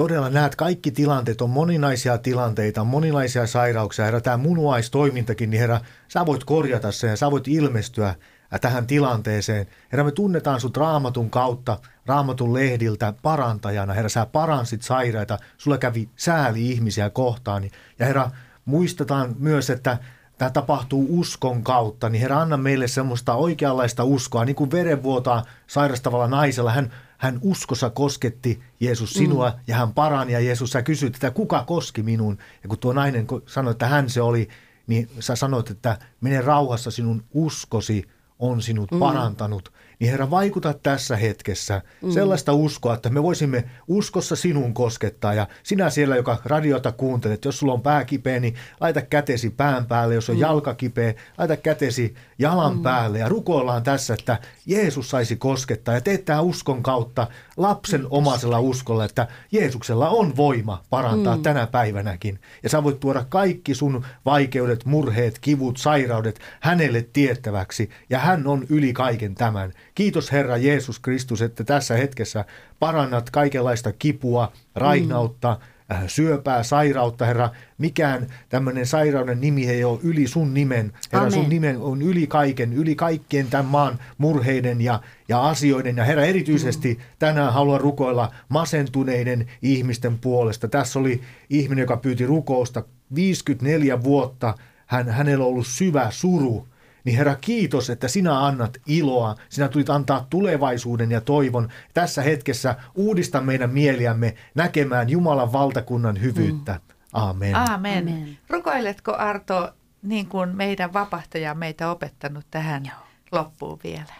[0.02, 4.04] todella näet, kaikki tilanteet on moninaisia tilanteita, on moninaisia sairauksia.
[4.04, 8.14] Herra, tämä munuaistoimintakin, niin herra, sä voit korjata sen ja sä voit ilmestyä
[8.60, 9.66] tähän tilanteeseen.
[9.92, 13.92] Herra, me tunnetaan sut raamatun kautta, raamatun lehdiltä parantajana.
[13.92, 17.64] Herra, sä paransit sairaita, sulla kävi sääli ihmisiä kohtaan.
[17.98, 18.30] Ja herra,
[18.64, 19.98] muistetaan myös, että
[20.38, 26.28] tämä tapahtuu uskon kautta, niin Herra, anna meille semmoista oikeanlaista uskoa, niin kuin verenvuotaa sairastavalla
[26.28, 26.72] naisella.
[26.72, 26.92] Hän,
[27.22, 29.56] hän uskossa kosketti Jeesus sinua mm.
[29.66, 32.38] ja hän parani ja Jeesus, sä kysyit, että kuka koski minun?
[32.62, 34.48] Ja kun tuo nainen sanoi, että hän se oli,
[34.86, 38.08] niin sä sanoit, että mene rauhassa, sinun uskosi
[38.38, 38.98] on sinut mm.
[38.98, 39.72] parantanut.
[39.98, 42.10] Niin Herra, vaikuta tässä hetkessä mm.
[42.10, 45.34] sellaista uskoa, että me voisimme uskossa sinun koskettaa.
[45.34, 49.86] Ja sinä siellä, joka radiota kuuntelet, jos sulla on pää kipeä, niin laita kätesi pään
[49.86, 50.14] päälle.
[50.14, 50.40] Jos on mm.
[50.40, 52.82] jalka kipeä, laita kätesi jalan mm.
[52.82, 53.18] päälle.
[53.18, 55.94] Ja rukoillaan tässä, että Jeesus saisi koskettaa.
[55.94, 61.42] Ja teet tämä uskon kautta lapsen omaisella uskolla, että Jeesuksella on voima parantaa mm.
[61.42, 62.38] tänä päivänäkin.
[62.62, 67.90] Ja sä voit tuoda kaikki sun vaikeudet, murheet, kivut, sairaudet hänelle tiettäväksi.
[68.10, 69.72] Ja hän on yli kaiken tämän.
[69.94, 72.44] Kiitos Herra Jeesus Kristus, että tässä hetkessä
[72.78, 75.71] parannat kaikenlaista kipua, raihnautta, mm.
[76.06, 77.50] Syöpää, sairautta, Herra.
[77.78, 80.92] Mikään tämmöinen sairauden nimi ei ole yli sun nimen.
[81.12, 81.50] Herra, sun Amen.
[81.50, 85.96] nimen on yli kaiken, yli kaikkien tämän maan murheiden ja, ja asioiden.
[85.96, 90.68] Ja Herra, erityisesti tänään haluan rukoilla masentuneiden ihmisten puolesta.
[90.68, 91.20] Tässä oli
[91.50, 92.84] ihminen, joka pyyti rukousta
[93.14, 94.54] 54 vuotta.
[94.86, 96.68] Hän, hänellä on ollut syvä suru.
[97.04, 99.36] Niin Herra, kiitos, että sinä annat iloa.
[99.48, 101.68] Sinä tulit antaa tulevaisuuden ja toivon.
[101.94, 106.80] Tässä hetkessä uudista meidän mieliämme näkemään Jumalan valtakunnan hyvyyttä.
[107.12, 107.56] Amen.
[107.56, 108.08] Aamen.
[108.08, 108.38] Amen.
[108.48, 112.94] Rukoiletko Arto niin kuin meidän vapahtaja on meitä opettanut tähän Joo.
[113.32, 114.14] loppuun vielä?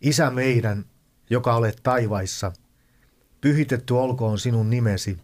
[0.00, 0.84] Isä meidän,
[1.30, 2.52] joka olet taivaissa,
[3.40, 5.18] pyhitetty olkoon sinun nimesi,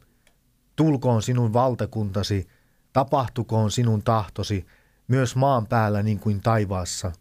[0.76, 2.48] tulkoon sinun valtakuntasi,
[2.92, 4.66] tapahtukoon sinun tahtosi,
[5.08, 7.12] myös maan päällä niin kuin taivaassa.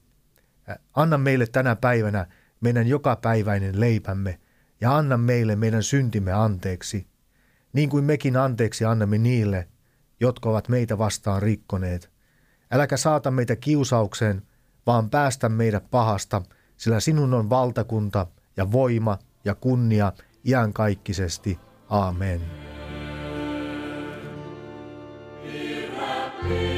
[0.93, 2.27] Anna meille tänä päivänä
[2.61, 4.39] meidän jokapäiväinen leipämme
[4.81, 7.07] ja anna meille meidän syntimme anteeksi,
[7.73, 9.67] niin kuin mekin anteeksi annamme niille,
[10.19, 12.11] jotka ovat meitä vastaan rikkoneet.
[12.71, 14.41] Äläkä saata meitä kiusaukseen,
[14.85, 16.41] vaan päästä meidät pahasta,
[16.77, 18.27] sillä sinun on valtakunta
[18.57, 20.13] ja voima ja kunnia
[20.45, 21.59] iänkaikkisesti.
[21.89, 22.41] Amen.
[26.41, 26.76] Amen.